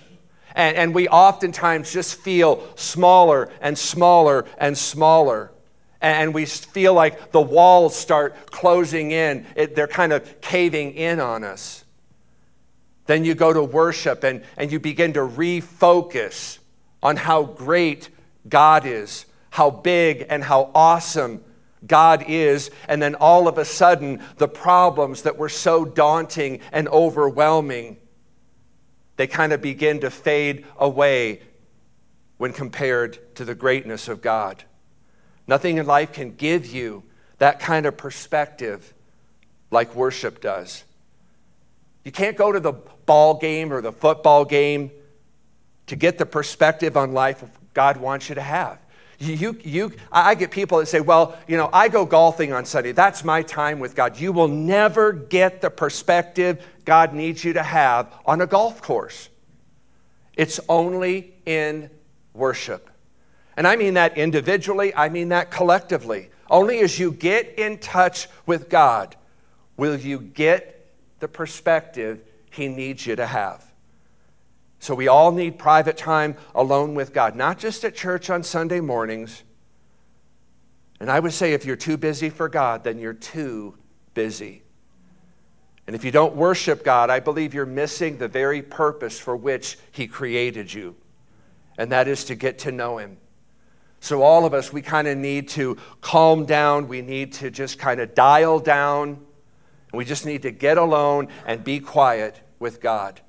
And, 0.56 0.78
and 0.78 0.96
we 0.96 1.08
oftentimes 1.08 1.92
just 1.92 2.16
feel 2.16 2.68
smaller 2.76 3.52
and 3.62 3.78
smaller 3.78 4.46
and 4.58 4.78
smaller. 4.78 5.52
And 6.02 6.34
we 6.34 6.46
feel 6.46 6.94
like 6.94 7.32
the 7.32 7.42
walls 7.42 7.96
start 7.96 8.48
closing 8.48 9.12
in, 9.12 9.46
it, 9.56 9.76
they're 9.76 9.88
kind 9.88 10.12
of 10.12 10.42
caving 10.42 10.94
in 10.94 11.20
on 11.20 11.44
us. 11.44 11.86
Then 13.06 13.24
you 13.24 13.36
go 13.36 13.54
to 13.54 13.64
worship 13.64 14.24
and, 14.24 14.44
and 14.58 14.72
you 14.72 14.80
begin 14.80 15.14
to 15.14 15.20
refocus 15.20 16.60
on 17.04 17.18
how 17.18 17.44
great 17.44 18.10
God 18.48 18.86
is, 18.86 19.26
how 19.50 19.70
big 19.70 20.26
and 20.30 20.44
how 20.44 20.72
awesome 20.74 21.44
God 21.86 22.26
is. 22.28 22.72
And 22.88 23.02
then 23.02 23.16
all 23.16 23.48
of 23.48 23.58
a 23.58 23.66
sudden, 23.66 24.24
the 24.38 24.48
problems 24.48 25.24
that 25.24 25.38
were 25.38 25.50
so 25.50 25.86
daunting 25.86 26.62
and 26.72 26.88
overwhelming, 26.88 27.98
they 29.22 29.28
kind 29.28 29.54
of 29.54 29.62
begin 29.62 30.00
to 30.00 30.10
fade 30.10 30.66
away 30.80 31.42
when 32.38 32.54
compared 32.54 33.36
to 33.36 33.46
the 33.46 33.54
greatness 33.54 34.08
of 34.08 34.20
God. 34.20 34.64
Nothing 35.46 35.78
in 35.78 35.86
life 35.86 36.12
can 36.12 36.34
give 36.34 36.66
you 36.66 37.04
that 37.38 37.60
kind 37.60 37.86
of 37.86 37.96
perspective 37.96 38.96
like 39.70 39.94
worship 39.94 40.42
does. 40.42 40.84
You 42.04 42.12
can't 42.12 42.36
go 42.36 42.52
to 42.52 42.60
the 42.60 42.72
ball 42.72 43.36
game 43.36 43.72
or 43.72 43.80
the 43.80 43.92
football 43.92 44.44
game 44.44 44.90
to 45.86 45.96
get 45.96 46.18
the 46.18 46.26
perspective 46.26 46.98
on 46.98 47.14
life 47.14 47.44
God 47.76 47.98
wants 47.98 48.28
you 48.28 48.34
to 48.34 48.42
have. 48.42 48.80
You, 49.20 49.56
you, 49.64 49.92
I 50.12 50.34
get 50.34 50.50
people 50.50 50.80
that 50.80 50.88
say, 50.88 51.00
well, 51.00 51.38
you 51.48 51.58
know, 51.58 51.70
I 51.72 51.90
go 51.90 52.08
golfing 52.08 52.54
on 52.54 52.66
Sunday. 52.66 52.92
That's 52.92 53.24
my 53.24 53.44
time 53.44 53.78
with 53.78 53.96
God. 53.96 54.20
You 54.20 54.34
will 54.34 54.48
never 54.48 55.14
get 55.14 55.62
the 55.62 55.70
perspective 55.70 56.66
God 56.86 57.14
needs 57.14 57.44
you 57.44 57.54
to 57.54 57.64
have 57.64 58.12
on 58.26 58.42
a 58.42 58.48
golf 58.48 58.82
course. 58.82 59.30
It's 60.36 60.60
only 60.70 61.34
in 61.46 61.90
worship. 62.34 62.90
And 63.58 63.68
I 63.68 63.76
mean 63.76 63.96
that 63.96 64.18
individually, 64.18 64.94
I 64.96 65.10
mean 65.10 65.30
that 65.30 65.52
collectively. 65.52 66.30
Only 66.50 66.80
as 66.80 67.00
you 67.00 67.12
get 67.12 67.58
in 67.58 67.78
touch 67.78 68.28
with 68.46 68.70
God 68.70 69.16
will 69.78 69.98
you 69.98 70.20
get 70.20 70.94
the 71.20 71.28
perspective 71.28 72.22
He 72.50 72.68
needs 72.68 73.06
you 73.06 73.16
to 73.16 73.26
have. 73.26 73.64
So 74.80 74.96
we 74.96 75.08
all 75.08 75.32
need 75.32 75.60
private 75.60 75.96
time 75.96 76.36
alone 76.56 76.96
with 76.96 77.14
God, 77.14 77.36
not 77.36 77.60
just 77.60 77.84
at 77.86 77.96
church 77.96 78.30
on 78.30 78.42
Sunday 78.42 78.80
mornings. 78.80 79.44
And 81.00 81.10
I 81.10 81.20
would 81.20 81.34
say 81.34 81.54
if 81.54 81.66
you're 81.66 81.76
too 81.76 81.98
busy 81.98 82.30
for 82.30 82.50
God, 82.50 82.84
then 82.84 82.98
you're 82.98 83.14
too 83.14 83.76
busy. 84.14 84.64
And 85.88 85.96
if 85.96 86.04
you 86.04 86.12
don't 86.12 86.36
worship 86.36 86.84
God, 86.84 87.10
I 87.10 87.20
believe 87.20 87.54
you're 87.54 87.66
missing 87.66 88.18
the 88.18 88.28
very 88.28 88.62
purpose 88.62 89.20
for 89.20 89.36
which 89.36 89.78
He 89.92 90.08
created 90.08 90.74
you, 90.74 90.96
and 91.78 91.92
that 91.92 92.08
is 92.08 92.26
to 92.26 92.36
get 92.36 92.60
to 92.60 92.72
know 92.72 92.98
Him. 92.98 93.18
So, 94.00 94.24
all 94.24 94.46
of 94.46 94.54
us, 94.56 94.74
we 94.74 94.82
kind 94.82 95.08
of 95.08 95.18
need 95.18 95.50
to 95.50 95.78
calm 96.02 96.46
down. 96.46 96.88
We 96.88 97.02
need 97.02 97.34
to 97.34 97.52
just 97.52 97.78
kind 97.78 98.00
of 98.00 98.16
dial 98.16 98.60
down. 98.60 99.10
And 99.10 99.98
we 99.98 100.06
just 100.06 100.26
need 100.26 100.42
to 100.42 100.52
get 100.52 100.78
alone 100.78 101.28
and 101.46 101.64
be 101.64 101.80
quiet 101.80 102.40
with 102.58 102.82
God. 102.82 103.22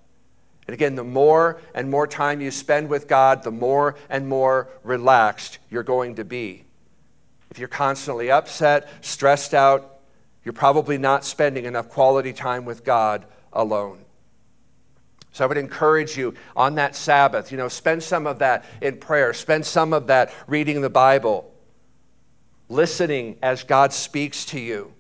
And 0.67 0.75
again, 0.75 0.95
the 0.95 1.05
more 1.05 1.61
and 1.75 1.91
more 1.91 2.07
time 2.07 2.41
you 2.41 2.51
spend 2.51 2.89
with 2.89 3.09
God, 3.09 3.43
the 3.43 3.51
more 3.51 3.97
and 4.09 4.27
more 4.27 4.69
relaxed 4.83 5.59
you're 5.71 5.83
going 5.83 6.15
to 6.15 6.25
be. 6.25 6.65
If 7.51 7.59
you're 7.59 7.69
constantly 7.69 8.31
upset, 8.31 8.89
stressed 9.05 9.53
out, 9.53 9.92
you're 10.45 10.53
probably 10.53 10.99
not 10.99 11.25
spending 11.25 11.65
enough 11.65 11.89
quality 11.89 12.33
time 12.33 12.65
with 12.65 12.85
God 12.85 13.25
alone. 13.53 14.05
So 15.33 15.45
I 15.45 15.47
would 15.47 15.57
encourage 15.57 16.17
you 16.17 16.35
on 16.55 16.75
that 16.75 16.95
Sabbath, 16.95 17.51
you 17.51 17.59
know, 17.59 17.69
spend 17.69 18.03
some 18.03 18.27
of 18.27 18.41
that 18.41 18.65
in 18.83 18.99
prayer, 18.99 19.33
spend 19.33 19.65
some 19.65 19.93
of 19.93 20.09
that 20.09 20.33
reading 20.47 20.83
the 20.83 20.91
Bible, 20.91 21.51
listening 22.69 23.39
as 23.43 23.65
God 23.65 23.93
speaks 23.93 24.45
to 24.47 24.61
you. 24.61 24.93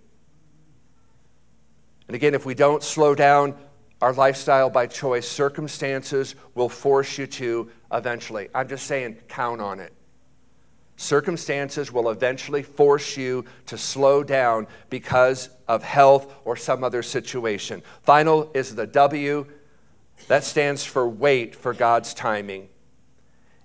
And 2.08 2.14
again, 2.14 2.34
if 2.34 2.46
we 2.46 2.54
don't 2.54 2.82
slow 2.82 3.14
down 3.14 3.54
our 4.00 4.12
lifestyle 4.12 4.70
by 4.70 4.86
choice, 4.86 5.28
circumstances 5.28 6.34
will 6.54 6.68
force 6.68 7.18
you 7.18 7.26
to 7.26 7.70
eventually. 7.92 8.48
I'm 8.54 8.68
just 8.68 8.86
saying, 8.86 9.18
count 9.28 9.60
on 9.60 9.80
it. 9.80 9.92
Circumstances 10.96 11.90
will 11.90 12.10
eventually 12.10 12.62
force 12.62 13.16
you 13.16 13.44
to 13.66 13.78
slow 13.78 14.22
down 14.22 14.66
because 14.90 15.48
of 15.66 15.82
health 15.82 16.32
or 16.44 16.56
some 16.56 16.84
other 16.84 17.02
situation. 17.02 17.82
Final 18.02 18.50
is 18.54 18.74
the 18.74 18.86
W. 18.86 19.46
That 20.28 20.44
stands 20.44 20.84
for 20.84 21.08
wait 21.08 21.56
for 21.56 21.74
God's 21.74 22.14
timing. 22.14 22.68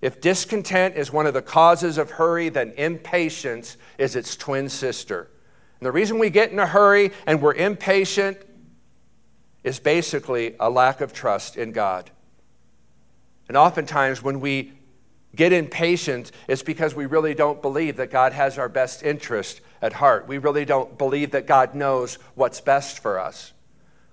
If 0.02 0.22
discontent 0.22 0.96
is 0.96 1.12
one 1.12 1.26
of 1.26 1.34
the 1.34 1.42
causes 1.42 1.98
of 1.98 2.12
hurry, 2.12 2.50
then 2.50 2.72
impatience 2.78 3.78
is 3.98 4.16
its 4.16 4.36
twin 4.36 4.70
sister. 4.70 5.30
And 5.80 5.86
the 5.86 5.92
reason 5.92 6.20
we 6.20 6.30
get 6.30 6.52
in 6.52 6.60
a 6.60 6.68
hurry 6.68 7.12
and 7.26 7.42
we're 7.42 7.54
impatient 7.54 8.38
is 9.63 9.80
basically 9.80 10.56
a 10.60 10.70
lack 10.70 11.02
of 11.02 11.13
trust 11.13 11.58
in 11.58 11.72
God. 11.72 12.10
And 13.48 13.58
oftentimes, 13.58 14.22
when 14.22 14.40
we 14.40 14.74
get 15.36 15.54
impatient, 15.54 16.32
it's 16.48 16.63
because 16.63 16.96
we 16.96 17.06
really 17.06 17.34
don't 17.34 17.62
believe 17.62 17.98
that 17.98 18.12
God 18.12 18.34
has 18.34 18.58
our 18.58 18.70
best 18.70 19.04
interest 19.04 19.62
at 19.82 19.94
heart. 19.94 20.28
We 20.28 20.38
really 20.38 20.66
don't 20.66 20.98
believe 20.98 21.32
that 21.32 21.48
God 21.48 21.76
knows 21.76 22.16
what's 22.36 22.62
best 22.62 23.00
for 23.00 23.20
us. 23.20 23.54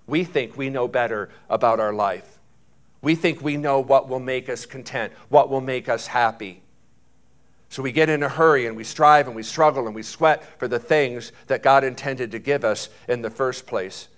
We 0.07 0.25
think 0.25 0.57
we 0.57 0.71
know 0.71 0.87
better 0.89 1.31
about 1.49 1.81
our 1.81 1.93
life. 1.93 2.39
We 3.01 3.15
think 3.15 3.43
we 3.43 3.57
know 3.57 3.81
what 3.81 4.09
will 4.09 4.21
make 4.21 4.49
us 4.49 4.67
content, 4.67 5.13
what 5.29 5.51
will 5.51 5.61
make 5.61 5.89
us 5.89 6.07
happy. 6.07 6.63
So 7.69 7.83
we 7.83 7.93
get 7.93 8.09
in 8.09 8.23
a 8.23 8.29
hurry 8.29 8.67
and 8.67 8.77
we 8.77 8.85
strive 8.85 9.27
and 9.27 9.35
we 9.35 9.43
struggle 9.43 9.87
and 9.87 9.95
we 9.95 10.03
sweat 10.03 10.59
for 10.59 10.69
the 10.69 10.79
things 10.79 11.33
that 11.49 11.63
God 11.63 11.85
intended 11.85 12.31
to 12.31 12.39
give 12.39 12.65
us 12.65 12.89
in 13.09 13.21
the 13.21 13.31
first 13.31 13.67
place. 13.67 14.09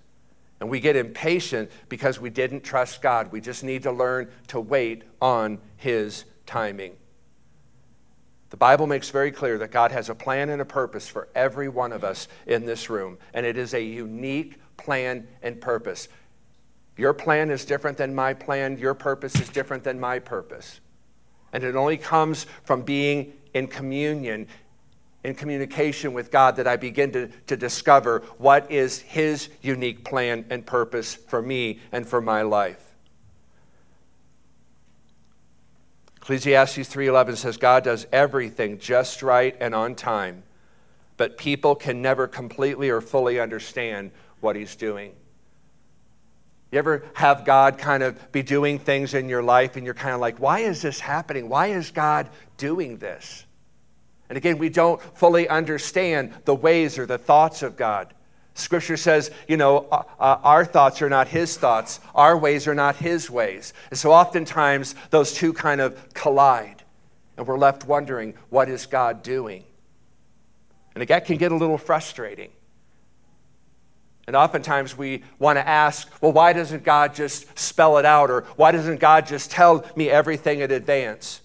And 0.61 0.71
we 0.71 0.81
get 0.81 0.97
impatient 0.97 1.71
because 1.89 2.21
we 2.21 2.31
didn't 2.31 2.65
trust 2.65 3.03
God. 3.03 3.33
We 3.33 3.41
just 3.41 3.65
need 3.65 3.83
to 3.85 3.93
learn 3.93 4.31
to 4.49 4.61
wait 4.61 5.03
on 5.21 5.59
His 5.77 6.25
timing. 6.47 6.97
The 8.51 8.57
Bible 8.57 8.87
makes 8.87 9.11
very 9.11 9.33
clear 9.33 9.59
that 9.59 9.73
God 9.73 9.93
has 9.93 10.09
a 10.09 10.15
plan 10.15 10.51
and 10.51 10.63
a 10.63 10.65
purpose 10.65 11.09
for 11.09 11.29
every 11.35 11.69
one 11.69 11.93
of 11.93 12.05
us 12.05 12.29
in 12.47 12.65
this 12.65 12.89
room, 12.89 13.19
and 13.35 13.45
it 13.45 13.57
is 13.57 13.75
a 13.75 13.83
unique 13.83 14.55
plan 14.77 15.27
and 15.43 15.61
purpose. 15.61 16.09
Your 16.97 17.13
plan 17.13 17.51
is 17.51 17.65
different 17.65 17.99
than 17.99 18.15
my 18.15 18.35
plan, 18.35 18.79
your 18.79 18.95
purpose 18.95 19.35
is 19.41 19.49
different 19.49 19.85
than 19.85 19.99
my 19.99 20.19
purpose. 20.19 20.81
And 21.53 21.65
it 21.65 21.75
only 21.75 21.97
comes 21.97 22.47
from 22.65 22.83
being 22.83 23.33
in 23.53 23.67
communion 23.67 24.47
in 25.27 25.35
communication 25.35 26.13
with 26.13 26.31
God 26.31 26.55
that 26.55 26.69
I 26.69 26.77
begin 26.77 27.11
to, 27.13 27.27
to 27.49 27.57
discover 27.57 28.23
what 28.39 28.71
is 28.71 29.01
His 29.01 29.49
unique 29.61 30.05
plan 30.05 30.45
and 30.51 30.65
purpose 30.65 31.17
for 31.17 31.43
me 31.43 31.81
and 31.91 32.07
for 32.07 32.21
my 32.21 32.43
life. 32.43 32.86
Ecclesiastes 36.27 36.89
3:11 36.93 37.37
says 37.37 37.57
God 37.57 37.85
does 37.85 38.05
everything 38.11 38.79
just 38.79 39.23
right 39.23 39.57
and 39.61 39.73
on 39.73 39.95
time, 39.95 40.43
but 41.17 41.39
people 41.39 41.77
can 41.77 42.03
never 42.03 42.27
completely 42.27 42.91
or 42.91 43.01
fully 43.01 43.39
understand 43.39 44.11
what 44.41 44.57
he's 44.57 44.75
doing. 44.75 45.13
You 46.73 46.81
ever 46.81 47.05
have 47.15 47.45
God 47.45 47.79
kind 47.79 48.03
of 48.03 48.33
be 48.33 48.43
doing 48.43 48.81
things 48.81 49.15
in 49.15 49.29
your 49.29 49.41
life 49.41 49.77
and 49.77 49.85
you're 49.85 49.95
kind 49.95 50.17
of 50.17 50.21
like, 50.21 50.39
why 50.39 50.59
is 50.59 50.83
this 50.83 50.99
happening? 50.99 51.49
Why 51.49 51.69
is 51.69 51.93
God 51.93 52.29
doing 52.57 52.97
this? 52.97 53.47
And 54.29 54.37
again, 54.37 54.59
we 54.59 54.69
don't 54.69 55.01
fully 55.17 55.49
understand 55.49 56.35
the 56.45 56.57
ways 56.57 56.99
or 56.99 57.07
the 57.07 57.19
thoughts 57.19 57.63
of 57.63 57.77
God. 57.77 58.13
Scripture 58.57 58.97
says, 58.97 59.31
you 59.47 59.59
know, 59.59 59.87
uh, 59.93 60.03
uh, 60.19 60.39
our 60.43 60.65
thoughts 60.65 61.03
are 61.03 61.11
not 61.11 61.29
his 61.29 61.59
thoughts, 61.59 62.01
our 62.15 62.37
ways 62.39 62.67
are 62.67 62.75
not 62.75 62.97
his 62.97 63.31
ways. 63.31 63.75
And 63.91 63.99
so 63.99 64.13
oftentimes 64.13 64.95
those 65.11 65.35
two 65.35 65.53
kind 65.53 65.81
of 65.81 66.13
collide, 66.15 66.83
and 67.37 67.47
we're 67.47 67.59
left 67.59 67.87
wondering, 67.87 68.33
what 68.49 68.71
is 68.71 68.87
God 68.87 69.23
doing? 69.23 69.63
And 70.95 71.07
that 71.07 71.27
can 71.27 71.37
get 71.37 71.53
a 71.53 71.55
little 71.55 71.77
frustrating. 71.77 72.51
And 74.27 74.35
oftentimes 74.35 74.97
we 74.97 75.23
want 75.39 75.59
to 75.59 75.69
ask, 75.69 76.11
well, 76.23 76.33
why 76.33 76.55
doesn't 76.55 76.83
God 76.83 77.15
just 77.15 77.59
spell 77.59 77.99
it 77.99 78.07
out? 78.07 78.31
Or 78.31 78.43
why 78.57 78.73
doesn't 78.73 79.01
God 79.01 79.27
just 79.27 79.51
tell 79.51 79.85
me 79.95 80.09
everything 80.09 80.61
in 80.61 80.71
advance? 80.71 81.43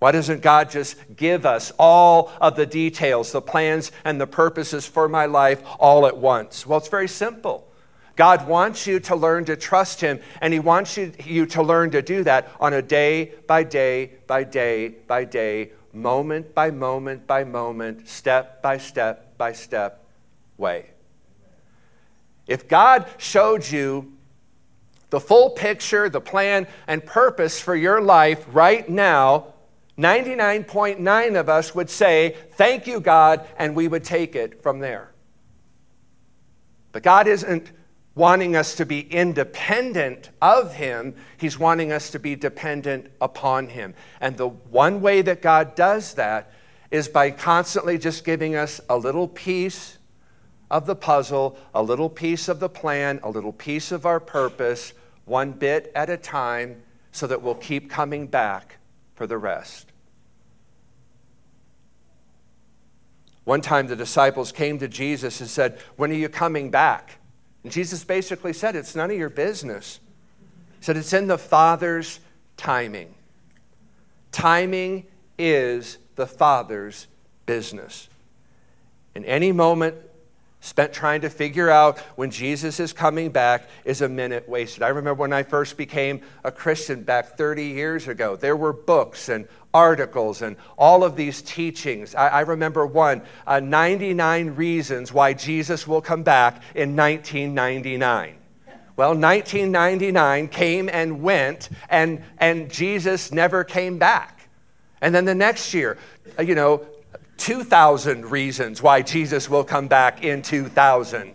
Why 0.00 0.12
doesn't 0.12 0.40
God 0.40 0.70
just 0.70 0.96
give 1.14 1.44
us 1.44 1.72
all 1.78 2.32
of 2.40 2.56
the 2.56 2.64
details, 2.64 3.32
the 3.32 3.42
plans, 3.42 3.92
and 4.02 4.18
the 4.18 4.26
purposes 4.26 4.86
for 4.86 5.08
my 5.08 5.26
life 5.26 5.62
all 5.78 6.06
at 6.06 6.16
once? 6.16 6.66
Well, 6.66 6.78
it's 6.78 6.88
very 6.88 7.06
simple. 7.06 7.70
God 8.16 8.48
wants 8.48 8.86
you 8.86 8.98
to 9.00 9.14
learn 9.14 9.44
to 9.44 9.56
trust 9.56 10.00
Him, 10.00 10.20
and 10.40 10.54
He 10.54 10.58
wants 10.58 10.96
you, 10.96 11.12
you 11.24 11.44
to 11.46 11.62
learn 11.62 11.90
to 11.90 12.00
do 12.00 12.24
that 12.24 12.48
on 12.58 12.72
a 12.72 12.80
day 12.80 13.32
by 13.46 13.62
day 13.62 14.12
by 14.26 14.42
day 14.42 14.88
by 14.88 15.24
day, 15.24 15.70
moment 15.92 16.54
by 16.54 16.70
moment 16.70 17.26
by 17.26 17.44
moment, 17.44 18.08
step 18.08 18.62
by 18.62 18.78
step 18.78 19.36
by 19.36 19.52
step 19.52 20.04
way. 20.56 20.90
If 22.46 22.68
God 22.68 23.06
showed 23.18 23.70
you 23.70 24.14
the 25.10 25.20
full 25.20 25.50
picture, 25.50 26.08
the 26.08 26.22
plan, 26.22 26.66
and 26.86 27.04
purpose 27.04 27.60
for 27.60 27.76
your 27.76 28.00
life 28.00 28.46
right 28.50 28.88
now, 28.88 29.54
99.9 29.98 31.38
of 31.38 31.48
us 31.48 31.74
would 31.74 31.90
say, 31.90 32.36
Thank 32.52 32.86
you, 32.86 33.00
God, 33.00 33.46
and 33.58 33.74
we 33.74 33.88
would 33.88 34.04
take 34.04 34.34
it 34.34 34.62
from 34.62 34.78
there. 34.78 35.10
But 36.92 37.02
God 37.02 37.26
isn't 37.26 37.70
wanting 38.14 38.56
us 38.56 38.74
to 38.76 38.84
be 38.86 39.00
independent 39.00 40.30
of 40.42 40.74
Him, 40.74 41.14
He's 41.38 41.58
wanting 41.58 41.92
us 41.92 42.10
to 42.10 42.18
be 42.18 42.36
dependent 42.36 43.10
upon 43.20 43.68
Him. 43.68 43.94
And 44.20 44.36
the 44.36 44.48
one 44.48 45.00
way 45.00 45.22
that 45.22 45.42
God 45.42 45.74
does 45.74 46.14
that 46.14 46.52
is 46.90 47.08
by 47.08 47.30
constantly 47.30 47.98
just 47.98 48.24
giving 48.24 48.56
us 48.56 48.80
a 48.88 48.96
little 48.96 49.28
piece 49.28 49.98
of 50.70 50.86
the 50.86 50.96
puzzle, 50.96 51.56
a 51.74 51.82
little 51.82 52.10
piece 52.10 52.48
of 52.48 52.60
the 52.60 52.68
plan, 52.68 53.20
a 53.22 53.30
little 53.30 53.52
piece 53.52 53.92
of 53.92 54.06
our 54.06 54.20
purpose, 54.20 54.92
one 55.24 55.52
bit 55.52 55.92
at 55.94 56.10
a 56.10 56.16
time, 56.16 56.82
so 57.12 57.26
that 57.26 57.42
we'll 57.42 57.54
keep 57.54 57.90
coming 57.90 58.26
back 58.26 58.76
for 59.20 59.26
the 59.26 59.36
rest. 59.36 59.92
One 63.44 63.60
time 63.60 63.86
the 63.86 63.94
disciples 63.94 64.50
came 64.50 64.78
to 64.78 64.88
Jesus 64.88 65.42
and 65.42 65.50
said, 65.50 65.78
When 65.96 66.10
are 66.10 66.14
you 66.14 66.30
coming 66.30 66.70
back? 66.70 67.18
And 67.62 67.70
Jesus 67.70 68.02
basically 68.02 68.54
said, 68.54 68.74
It's 68.74 68.96
none 68.96 69.10
of 69.10 69.18
your 69.18 69.28
business. 69.28 70.00
He 70.78 70.84
said, 70.86 70.96
It's 70.96 71.12
in 71.12 71.26
the 71.26 71.36
Father's 71.36 72.20
timing. 72.56 73.14
Timing 74.32 75.04
is 75.38 75.98
the 76.14 76.26
Father's 76.26 77.06
business. 77.44 78.08
In 79.14 79.26
any 79.26 79.52
moment 79.52 79.96
spent 80.60 80.92
trying 80.92 81.22
to 81.22 81.30
figure 81.30 81.70
out 81.70 81.98
when 82.16 82.30
Jesus 82.30 82.80
is 82.80 82.92
coming 82.92 83.30
back 83.30 83.68
is 83.84 84.02
a 84.02 84.08
minute 84.08 84.48
wasted. 84.48 84.82
I 84.82 84.88
remember 84.88 85.14
when 85.14 85.32
I 85.32 85.42
first 85.42 85.76
became 85.76 86.20
a 86.44 86.52
Christian 86.52 87.02
back 87.02 87.36
30 87.36 87.64
years 87.64 88.08
ago, 88.08 88.36
there 88.36 88.56
were 88.56 88.72
books 88.72 89.28
and 89.28 89.48
articles 89.72 90.42
and 90.42 90.56
all 90.76 91.02
of 91.04 91.16
these 91.16 91.42
teachings. 91.42 92.14
I, 92.14 92.28
I 92.28 92.40
remember 92.40 92.84
one 92.86 93.22
uh, 93.46 93.60
99 93.60 94.54
Reasons 94.54 95.12
Why 95.12 95.32
Jesus 95.32 95.86
Will 95.86 96.02
Come 96.02 96.22
Back 96.22 96.62
in 96.74 96.96
1999. 96.96 98.36
Well, 98.96 99.10
1999 99.10 100.48
came 100.48 100.90
and 100.90 101.22
went, 101.22 101.70
and, 101.88 102.22
and 102.36 102.70
Jesus 102.70 103.32
never 103.32 103.64
came 103.64 103.96
back. 103.96 104.48
And 105.00 105.14
then 105.14 105.24
the 105.24 105.34
next 105.34 105.72
year, 105.72 105.96
uh, 106.38 106.42
you 106.42 106.54
know, 106.54 106.84
2,000 107.40 108.30
reasons 108.30 108.82
why 108.82 109.02
Jesus 109.02 109.48
will 109.48 109.64
come 109.64 109.88
back 109.88 110.22
in 110.22 110.42
2000. 110.42 111.32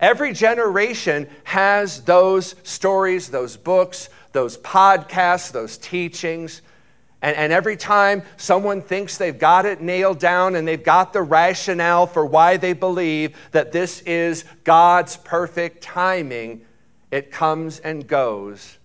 Every 0.00 0.32
generation 0.32 1.28
has 1.44 2.00
those 2.02 2.56
stories, 2.62 3.28
those 3.28 3.56
books, 3.56 4.08
those 4.32 4.56
podcasts, 4.58 5.52
those 5.52 5.78
teachings. 5.78 6.62
And, 7.22 7.36
and, 7.36 7.52
every 7.52 7.76
time 7.76 8.22
someone 8.36 8.82
thinks 8.82 9.16
they've 9.16 9.38
got 9.38 9.64
it 9.64 9.80
nailed 9.80 10.18
down 10.18 10.56
and 10.56 10.66
they've 10.66 10.82
got 10.82 11.12
the 11.12 11.22
rationale 11.22 12.06
for 12.06 12.26
why 12.26 12.56
they 12.56 12.72
believe 12.72 13.36
that 13.52 13.70
this 13.70 14.00
is 14.02 14.44
God's 14.64 15.16
perfect 15.18 15.82
timing, 15.82 16.62
it 17.10 17.30
comes 17.30 17.78
and 17.78 18.06
goes 18.06 18.78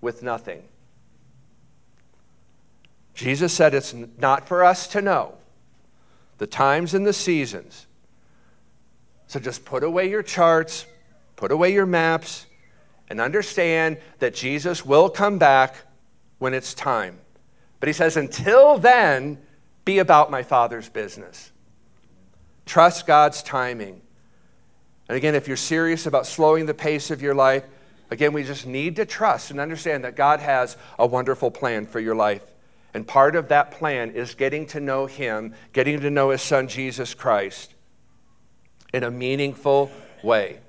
with 0.00 0.22
nothing. 0.22 0.62
Jesus 3.14 3.52
said 3.52 3.74
it's 3.74 3.94
not 4.18 4.46
for 4.46 4.64
us 4.64 4.88
to 4.88 5.00
know 5.00 5.34
the 6.38 6.46
times 6.46 6.94
and 6.94 7.06
the 7.06 7.12
seasons. 7.12 7.86
So 9.26 9.40
just 9.40 9.64
put 9.64 9.82
away 9.82 10.10
your 10.10 10.22
charts, 10.22 10.86
put 11.36 11.50
away 11.50 11.72
your 11.72 11.86
maps, 11.86 12.46
and 13.08 13.20
understand 13.20 13.98
that 14.18 14.34
Jesus 14.34 14.84
will 14.84 15.08
come 15.08 15.38
back 15.38 15.76
when 16.38 16.54
it's 16.54 16.74
time. 16.74 17.18
But 17.80 17.88
he 17.88 17.92
says, 17.92 18.16
until 18.16 18.78
then, 18.78 19.38
be 19.84 19.98
about 19.98 20.30
my 20.30 20.42
Father's 20.42 20.88
business. 20.88 21.52
Trust 22.66 23.06
God's 23.06 23.42
timing. 23.42 24.00
And 25.08 25.16
again, 25.16 25.34
if 25.34 25.48
you're 25.48 25.56
serious 25.56 26.06
about 26.06 26.26
slowing 26.26 26.66
the 26.66 26.74
pace 26.74 27.10
of 27.10 27.20
your 27.20 27.34
life, 27.34 27.64
again, 28.10 28.32
we 28.32 28.42
just 28.42 28.66
need 28.66 28.96
to 28.96 29.04
trust 29.04 29.50
and 29.50 29.60
understand 29.60 30.04
that 30.04 30.16
God 30.16 30.40
has 30.40 30.76
a 30.98 31.06
wonderful 31.06 31.50
plan 31.50 31.86
for 31.86 32.00
your 32.00 32.14
life. 32.14 32.42
And 32.94 33.06
part 33.06 33.34
of 33.34 33.48
that 33.48 33.72
plan 33.72 34.12
is 34.12 34.34
getting 34.36 34.66
to 34.68 34.80
know 34.80 35.06
Him, 35.06 35.54
getting 35.72 36.00
to 36.00 36.10
know 36.10 36.30
His 36.30 36.40
Son, 36.40 36.68
Jesus 36.68 37.12
Christ, 37.12 37.74
in 38.92 39.02
a 39.02 39.10
meaningful 39.10 39.90
way. 40.22 40.60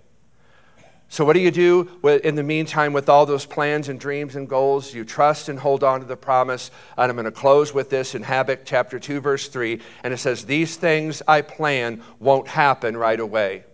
So, 1.08 1.24
what 1.24 1.34
do 1.34 1.40
you 1.40 1.52
do 1.52 1.88
in 2.24 2.34
the 2.34 2.44
meantime 2.44 2.92
with 2.92 3.10
all 3.10 3.28
those 3.28 3.46
plans 3.46 3.90
and 3.90 4.00
dreams 4.00 4.36
and 4.36 4.50
goals? 4.50 4.92
You 4.92 5.06
trust 5.06 5.50
and 5.50 5.60
hold 5.60 5.84
on 5.84 6.00
to 6.00 6.06
the 6.08 6.18
promise. 6.18 6.72
And 6.98 7.12
I'm 7.12 7.16
going 7.16 7.26
to 7.26 7.32
close 7.32 7.76
with 7.76 7.92
this 7.92 8.16
in 8.16 8.24
Habakkuk 8.24 8.66
chapter 8.66 9.00
2, 9.00 9.22
verse 9.22 9.48
3. 9.48 9.80
And 10.04 10.12
it 10.12 10.18
says, 10.18 10.46
These 10.46 10.78
things 10.78 11.22
I 11.28 11.42
plan 11.42 12.02
won't 12.20 12.48
happen 12.48 12.98
right 12.98 13.20
away. 13.20 13.66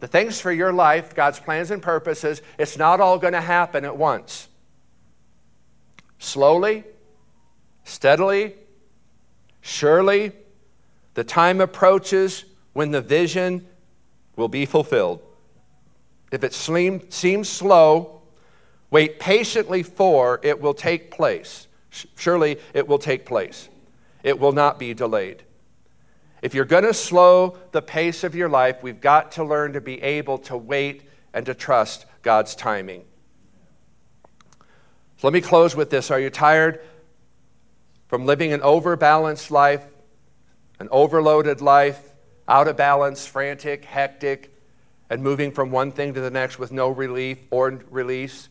The 0.00 0.06
things 0.06 0.38
for 0.38 0.52
your 0.52 0.72
life, 0.72 1.14
God's 1.14 1.40
plans 1.40 1.70
and 1.70 1.82
purposes, 1.82 2.42
it's 2.58 2.76
not 2.76 3.00
all 3.00 3.18
going 3.18 3.32
to 3.32 3.40
happen 3.40 3.86
at 3.86 3.96
once 3.96 4.47
slowly, 6.18 6.84
steadily, 7.84 8.54
surely, 9.60 10.32
the 11.14 11.24
time 11.24 11.60
approaches 11.60 12.44
when 12.72 12.90
the 12.90 13.00
vision 13.00 13.66
will 14.36 14.48
be 14.48 14.66
fulfilled. 14.66 15.20
If 16.30 16.44
it 16.44 16.52
seems 16.52 17.48
slow, 17.48 18.22
wait 18.90 19.18
patiently 19.18 19.82
for 19.82 20.40
it 20.42 20.60
will 20.60 20.74
take 20.74 21.10
place. 21.10 21.66
Surely 22.16 22.58
it 22.74 22.86
will 22.86 22.98
take 22.98 23.24
place. 23.24 23.68
It 24.22 24.38
will 24.38 24.52
not 24.52 24.78
be 24.78 24.94
delayed. 24.94 25.42
If 26.42 26.54
you're 26.54 26.64
going 26.64 26.84
to 26.84 26.94
slow 26.94 27.58
the 27.72 27.82
pace 27.82 28.22
of 28.22 28.34
your 28.34 28.48
life, 28.48 28.82
we've 28.82 29.00
got 29.00 29.32
to 29.32 29.44
learn 29.44 29.72
to 29.72 29.80
be 29.80 30.00
able 30.02 30.38
to 30.38 30.56
wait 30.56 31.02
and 31.34 31.44
to 31.46 31.54
trust 31.54 32.06
God's 32.22 32.54
timing. 32.54 33.04
So 35.18 35.26
let 35.26 35.34
me 35.34 35.40
close 35.40 35.74
with 35.74 35.90
this. 35.90 36.12
Are 36.12 36.20
you 36.20 36.30
tired 36.30 36.80
from 38.06 38.24
living 38.24 38.52
an 38.52 38.62
overbalanced 38.62 39.50
life, 39.50 39.84
an 40.78 40.88
overloaded 40.92 41.60
life, 41.60 42.00
out 42.46 42.68
of 42.68 42.76
balance, 42.76 43.26
frantic, 43.26 43.84
hectic, 43.84 44.54
and 45.10 45.20
moving 45.20 45.50
from 45.50 45.72
one 45.72 45.90
thing 45.90 46.14
to 46.14 46.20
the 46.20 46.30
next 46.30 46.60
with 46.60 46.70
no 46.70 46.88
relief 46.88 47.38
or 47.50 47.80
release? 47.90 48.48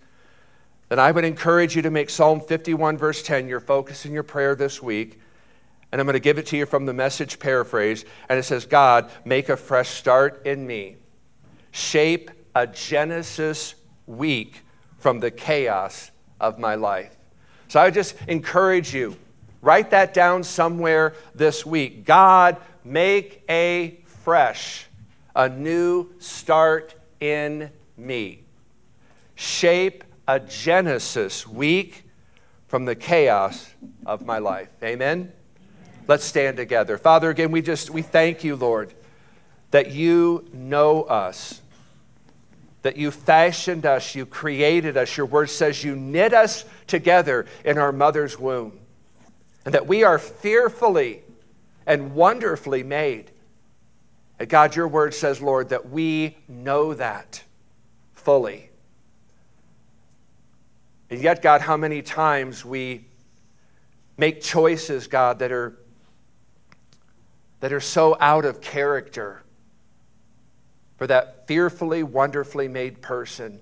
Then 0.89 0.99
I 0.99 1.09
would 1.09 1.24
encourage 1.24 1.74
you 1.74 1.82
to 1.84 1.89
make 1.89 2.09
Psalm 2.09 2.41
51, 2.41 2.97
verse 2.97 3.24
10, 3.24 3.47
your 3.47 3.61
focus 3.61 4.05
in 4.05 4.11
your 4.11 4.24
prayer 4.24 4.53
this 4.53 4.84
week. 4.84 5.22
And 5.93 6.01
I'm 6.01 6.05
going 6.05 6.15
to 6.15 6.20
give 6.20 6.38
it 6.38 6.47
to 6.47 6.57
you 6.57 6.65
from 6.65 6.86
the 6.86 6.93
message 6.93 7.39
paraphrase. 7.39 8.03
And 8.28 8.38
it 8.38 8.43
says, 8.43 8.65
God, 8.65 9.09
make 9.24 9.47
a 9.47 9.55
fresh 9.55 9.91
start 9.91 10.45
in 10.45 10.68
me. 10.68 10.97
Shape 11.72 12.30
a 12.53 12.68
Genesis 12.68 13.76
week 14.05 14.63
from 14.97 15.22
the 15.22 15.32
chaos 15.32 16.11
of 16.40 16.60
my 16.60 16.76
life. 16.76 17.16
So 17.68 17.80
I 17.80 17.90
just 17.90 18.16
encourage 18.28 18.94
you, 18.94 19.16
write 19.62 19.92
that 19.92 20.14
down 20.14 20.44
somewhere 20.44 21.14
this 21.36 21.66
week. 21.66 22.06
God, 22.06 22.58
make 22.84 23.44
a 23.50 24.00
fresh, 24.06 24.88
a 25.36 25.50
new 25.50 26.10
start 26.20 26.96
in 27.20 27.70
me. 27.98 28.44
Shape 29.36 30.04
a 30.28 30.40
Genesis 30.40 31.48
week 31.48 32.04
from 32.68 32.86
the 32.86 32.96
chaos 32.96 33.74
of 34.06 34.26
my 34.26 34.40
life. 34.40 34.70
Amen. 34.84 35.32
Let's 36.08 36.24
stand 36.24 36.58
together. 36.58 36.98
Father, 36.98 37.30
again, 37.30 37.52
we 37.52 37.62
just 37.62 37.90
we 37.90 38.02
thank 38.02 38.44
you, 38.44 38.56
Lord, 38.56 38.94
that 39.72 39.92
you 39.92 40.48
know 40.54 41.04
us 41.04 41.62
that 42.88 42.96
you 42.96 43.12
fashioned 43.12 43.86
us, 43.86 44.16
you 44.16 44.26
created 44.26 44.96
us. 44.96 45.18
Your 45.18 45.26
word 45.26 45.50
says 45.50 45.84
you 45.84 45.94
knit 45.94 46.34
us 46.34 46.64
together 46.88 47.46
in 47.66 47.78
our 47.78 47.92
mother's 47.92 48.40
womb, 48.40 48.80
and 49.66 49.74
that 49.74 49.88
we 49.88 50.06
are 50.06 50.18
fearfully 50.18 51.22
and 51.86 52.16
wonderfully 52.16 52.84
made. 52.84 53.30
And 54.40 54.48
God, 54.48 54.74
your 54.74 54.88
word 54.88 55.14
says, 55.14 55.42
Lord, 55.42 55.68
that 55.68 55.90
we 55.90 56.38
know 56.48 56.94
that 56.94 57.44
fully. 58.14 58.70
And 61.10 61.20
yet, 61.20 61.42
God, 61.42 61.60
how 61.60 61.76
many 61.76 62.02
times 62.02 62.64
we 62.64 63.04
make 64.16 64.42
choices, 64.42 65.08
God, 65.08 65.40
that 65.40 65.52
are, 65.52 65.78
that 67.60 67.74
are 67.74 67.82
so 67.82 68.16
out 68.22 68.46
of 68.46 68.62
character 68.62 69.44
for 70.98 71.08
that 71.08 71.48
fearfully, 71.48 72.04
wonderfully 72.04 72.68
made 72.68 73.02
person. 73.02 73.60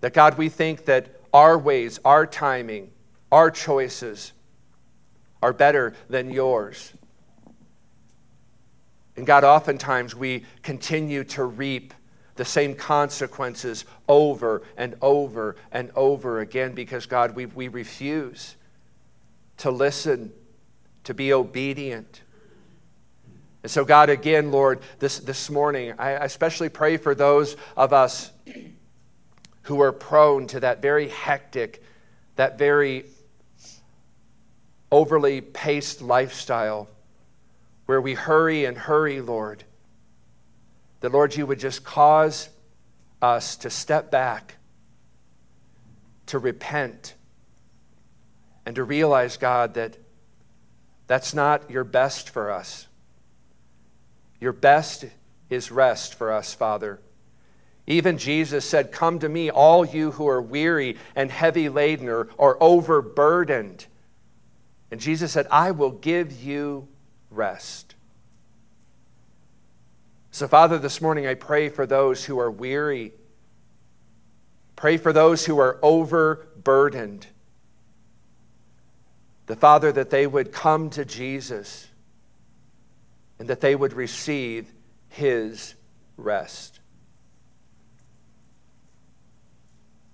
That 0.00 0.14
God, 0.14 0.38
we 0.38 0.48
think 0.48 0.86
that 0.86 1.20
our 1.32 1.58
ways, 1.58 1.98
our 2.04 2.26
timing, 2.26 2.90
our 3.30 3.50
choices 3.50 4.32
are 5.42 5.52
better 5.52 5.94
than 6.08 6.30
yours. 6.30 6.92
And 9.16 9.26
God, 9.26 9.44
oftentimes 9.44 10.14
we 10.14 10.44
continue 10.62 11.24
to 11.24 11.44
reap 11.44 11.92
the 12.36 12.44
same 12.44 12.74
consequences 12.74 13.84
over 14.08 14.62
and 14.76 14.94
over 15.02 15.56
and 15.70 15.90
over 15.94 16.40
again 16.40 16.72
because, 16.72 17.06
God, 17.06 17.34
we, 17.34 17.46
we 17.46 17.68
refuse 17.68 18.56
to 19.58 19.70
listen, 19.70 20.32
to 21.04 21.14
be 21.14 21.32
obedient. 21.32 22.22
And 23.62 23.70
so, 23.70 23.84
God, 23.84 24.10
again, 24.10 24.50
Lord, 24.50 24.80
this, 24.98 25.20
this 25.20 25.48
morning, 25.48 25.94
I 25.98 26.10
especially 26.12 26.68
pray 26.68 26.96
for 26.96 27.14
those 27.14 27.56
of 27.76 27.92
us 27.92 28.32
who 29.62 29.80
are 29.80 29.92
prone 29.92 30.48
to 30.48 30.60
that 30.60 30.82
very 30.82 31.08
hectic, 31.08 31.82
that 32.36 32.58
very 32.58 33.04
overly 34.90 35.40
paced 35.40 36.02
lifestyle 36.02 36.88
where 37.86 38.00
we 38.00 38.14
hurry 38.14 38.64
and 38.64 38.76
hurry, 38.76 39.20
Lord. 39.20 39.64
That, 41.00 41.12
Lord, 41.12 41.36
you 41.36 41.46
would 41.46 41.60
just 41.60 41.84
cause 41.84 42.48
us 43.20 43.56
to 43.56 43.70
step 43.70 44.10
back, 44.10 44.56
to 46.26 46.38
repent, 46.38 47.14
and 48.66 48.74
to 48.76 48.84
realize, 48.84 49.36
God, 49.36 49.74
that 49.74 49.96
that's 51.06 51.32
not 51.34 51.70
your 51.70 51.84
best 51.84 52.30
for 52.30 52.50
us. 52.50 52.86
Your 54.42 54.52
best 54.52 55.04
is 55.50 55.70
rest 55.70 56.16
for 56.16 56.32
us, 56.32 56.52
Father. 56.52 56.98
Even 57.86 58.18
Jesus 58.18 58.64
said, 58.64 58.90
Come 58.90 59.20
to 59.20 59.28
me, 59.28 59.50
all 59.50 59.84
you 59.84 60.10
who 60.10 60.26
are 60.26 60.42
weary 60.42 60.96
and 61.14 61.30
heavy 61.30 61.68
laden 61.68 62.08
or, 62.08 62.28
or 62.36 62.60
overburdened. 62.60 63.86
And 64.90 65.00
Jesus 65.00 65.30
said, 65.30 65.46
I 65.48 65.70
will 65.70 65.92
give 65.92 66.42
you 66.42 66.88
rest. 67.30 67.94
So, 70.32 70.48
Father, 70.48 70.76
this 70.76 71.00
morning 71.00 71.24
I 71.24 71.34
pray 71.34 71.68
for 71.68 71.86
those 71.86 72.24
who 72.24 72.40
are 72.40 72.50
weary. 72.50 73.12
Pray 74.74 74.96
for 74.96 75.12
those 75.12 75.46
who 75.46 75.60
are 75.60 75.78
overburdened. 75.82 77.28
The 79.46 79.54
Father, 79.54 79.92
that 79.92 80.10
they 80.10 80.26
would 80.26 80.50
come 80.50 80.90
to 80.90 81.04
Jesus 81.04 81.86
and 83.38 83.48
that 83.48 83.60
they 83.60 83.74
would 83.74 83.92
receive 83.92 84.72
his 85.08 85.74
rest. 86.16 86.80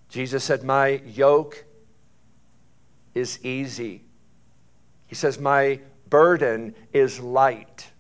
Jesus 0.09 0.45
said, 0.45 0.65
My 0.65 1.01
yoke 1.07 1.65
is 3.15 3.45
easy. 3.45 4.03
He 5.07 5.15
says, 5.15 5.39
My 5.39 5.81
burden 6.09 6.75
is 6.93 7.21
light. 7.21 7.91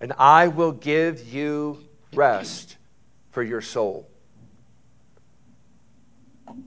And 0.00 0.12
I 0.18 0.48
will 0.48 0.72
give 0.72 1.32
you 1.32 1.78
rest 2.12 2.76
for 3.30 3.42
your 3.42 3.60
soul. 3.60 4.08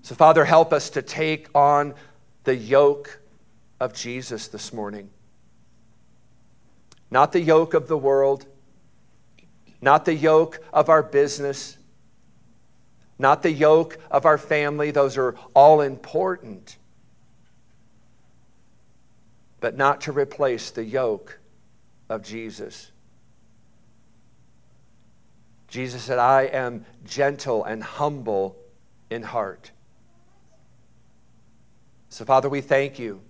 So, 0.01 0.15
Father, 0.15 0.45
help 0.45 0.73
us 0.73 0.91
to 0.91 1.01
take 1.01 1.47
on 1.53 1.93
the 2.43 2.55
yoke 2.55 3.19
of 3.79 3.93
Jesus 3.93 4.47
this 4.47 4.73
morning. 4.73 5.09
Not 7.11 7.31
the 7.31 7.41
yoke 7.41 7.73
of 7.73 7.87
the 7.87 7.97
world, 7.97 8.45
not 9.81 10.05
the 10.05 10.13
yoke 10.13 10.59
of 10.71 10.89
our 10.89 11.01
business, 11.01 11.77
not 13.17 13.43
the 13.43 13.51
yoke 13.51 13.97
of 14.09 14.25
our 14.25 14.37
family. 14.37 14.91
Those 14.91 15.17
are 15.17 15.35
all 15.53 15.81
important. 15.81 16.77
But 19.59 19.75
not 19.75 20.01
to 20.01 20.11
replace 20.11 20.71
the 20.71 20.85
yoke 20.85 21.39
of 22.07 22.23
Jesus. 22.23 22.91
Jesus 25.67 26.03
said, 26.03 26.17
I 26.17 26.43
am 26.43 26.85
gentle 27.05 27.63
and 27.63 27.83
humble 27.83 28.55
in 29.09 29.21
heart. 29.21 29.71
So, 32.09 32.25
Father, 32.25 32.49
we 32.49 32.61
thank 32.61 32.97
you 32.97 33.21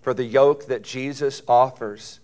for 0.00 0.14
the 0.14 0.24
yoke 0.24 0.66
that 0.66 0.82
Jesus 0.82 1.42
offers. 1.46 2.20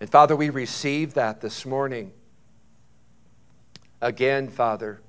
And, 0.00 0.10
Father, 0.10 0.36
we 0.36 0.50
receive 0.50 1.14
that 1.14 1.40
this 1.40 1.64
morning. 1.64 2.12
Again, 4.00 4.48
Father. 4.48 5.00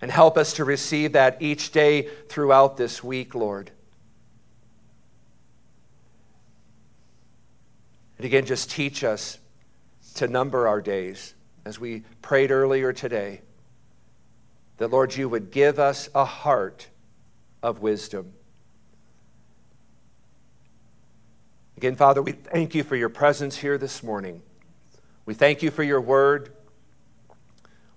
And 0.00 0.10
help 0.10 0.36
us 0.36 0.54
to 0.54 0.64
receive 0.64 1.12
that 1.12 1.40
each 1.40 1.70
day 1.72 2.08
throughout 2.28 2.76
this 2.76 3.02
week, 3.02 3.34
Lord. 3.34 3.70
And 8.18 8.24
again, 8.24 8.46
just 8.46 8.70
teach 8.70 9.04
us 9.04 9.38
to 10.14 10.26
number 10.26 10.66
our 10.66 10.80
days 10.80 11.34
as 11.64 11.78
we 11.78 12.02
prayed 12.22 12.50
earlier 12.50 12.92
today. 12.92 13.42
That, 14.78 14.88
Lord, 14.88 15.16
you 15.16 15.28
would 15.28 15.50
give 15.50 15.78
us 15.78 16.08
a 16.14 16.24
heart 16.24 16.88
of 17.62 17.80
wisdom. 17.80 18.32
Again, 21.76 21.96
Father, 21.96 22.22
we 22.22 22.32
thank 22.32 22.74
you 22.74 22.82
for 22.82 22.96
your 22.96 23.08
presence 23.08 23.58
here 23.58 23.76
this 23.76 24.02
morning. 24.02 24.42
We 25.26 25.34
thank 25.34 25.62
you 25.62 25.70
for 25.70 25.82
your 25.82 26.00
word. 26.00 26.52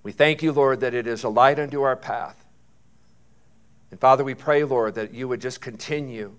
We 0.03 0.11
thank 0.11 0.41
you, 0.41 0.51
Lord, 0.51 0.81
that 0.81 0.93
it 0.93 1.07
is 1.07 1.23
a 1.23 1.29
light 1.29 1.59
unto 1.59 1.81
our 1.81 1.95
path. 1.95 2.45
And 3.91 3.99
Father, 3.99 4.23
we 4.23 4.35
pray, 4.35 4.63
Lord, 4.63 4.95
that 4.95 5.13
you 5.13 5.27
would 5.27 5.41
just 5.41 5.61
continue 5.61 6.35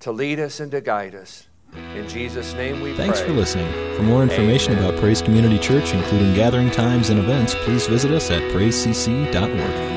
to 0.00 0.12
lead 0.12 0.38
us 0.40 0.60
and 0.60 0.70
to 0.70 0.80
guide 0.80 1.14
us. 1.14 1.46
In 1.94 2.08
Jesus' 2.08 2.54
name 2.54 2.80
we 2.80 2.94
pray. 2.94 3.06
Thanks 3.06 3.20
pray. 3.20 3.28
for 3.28 3.34
listening. 3.34 3.70
For 3.96 4.02
more 4.02 4.22
information 4.22 4.72
Amen. 4.72 4.84
about 4.86 5.00
Praise 5.00 5.22
Community 5.22 5.58
Church, 5.58 5.92
including 5.92 6.34
gathering 6.34 6.70
times 6.70 7.10
and 7.10 7.18
events, 7.18 7.54
please 7.64 7.86
visit 7.86 8.10
us 8.10 8.30
at 8.30 8.42
praisecc.org. 8.52 9.90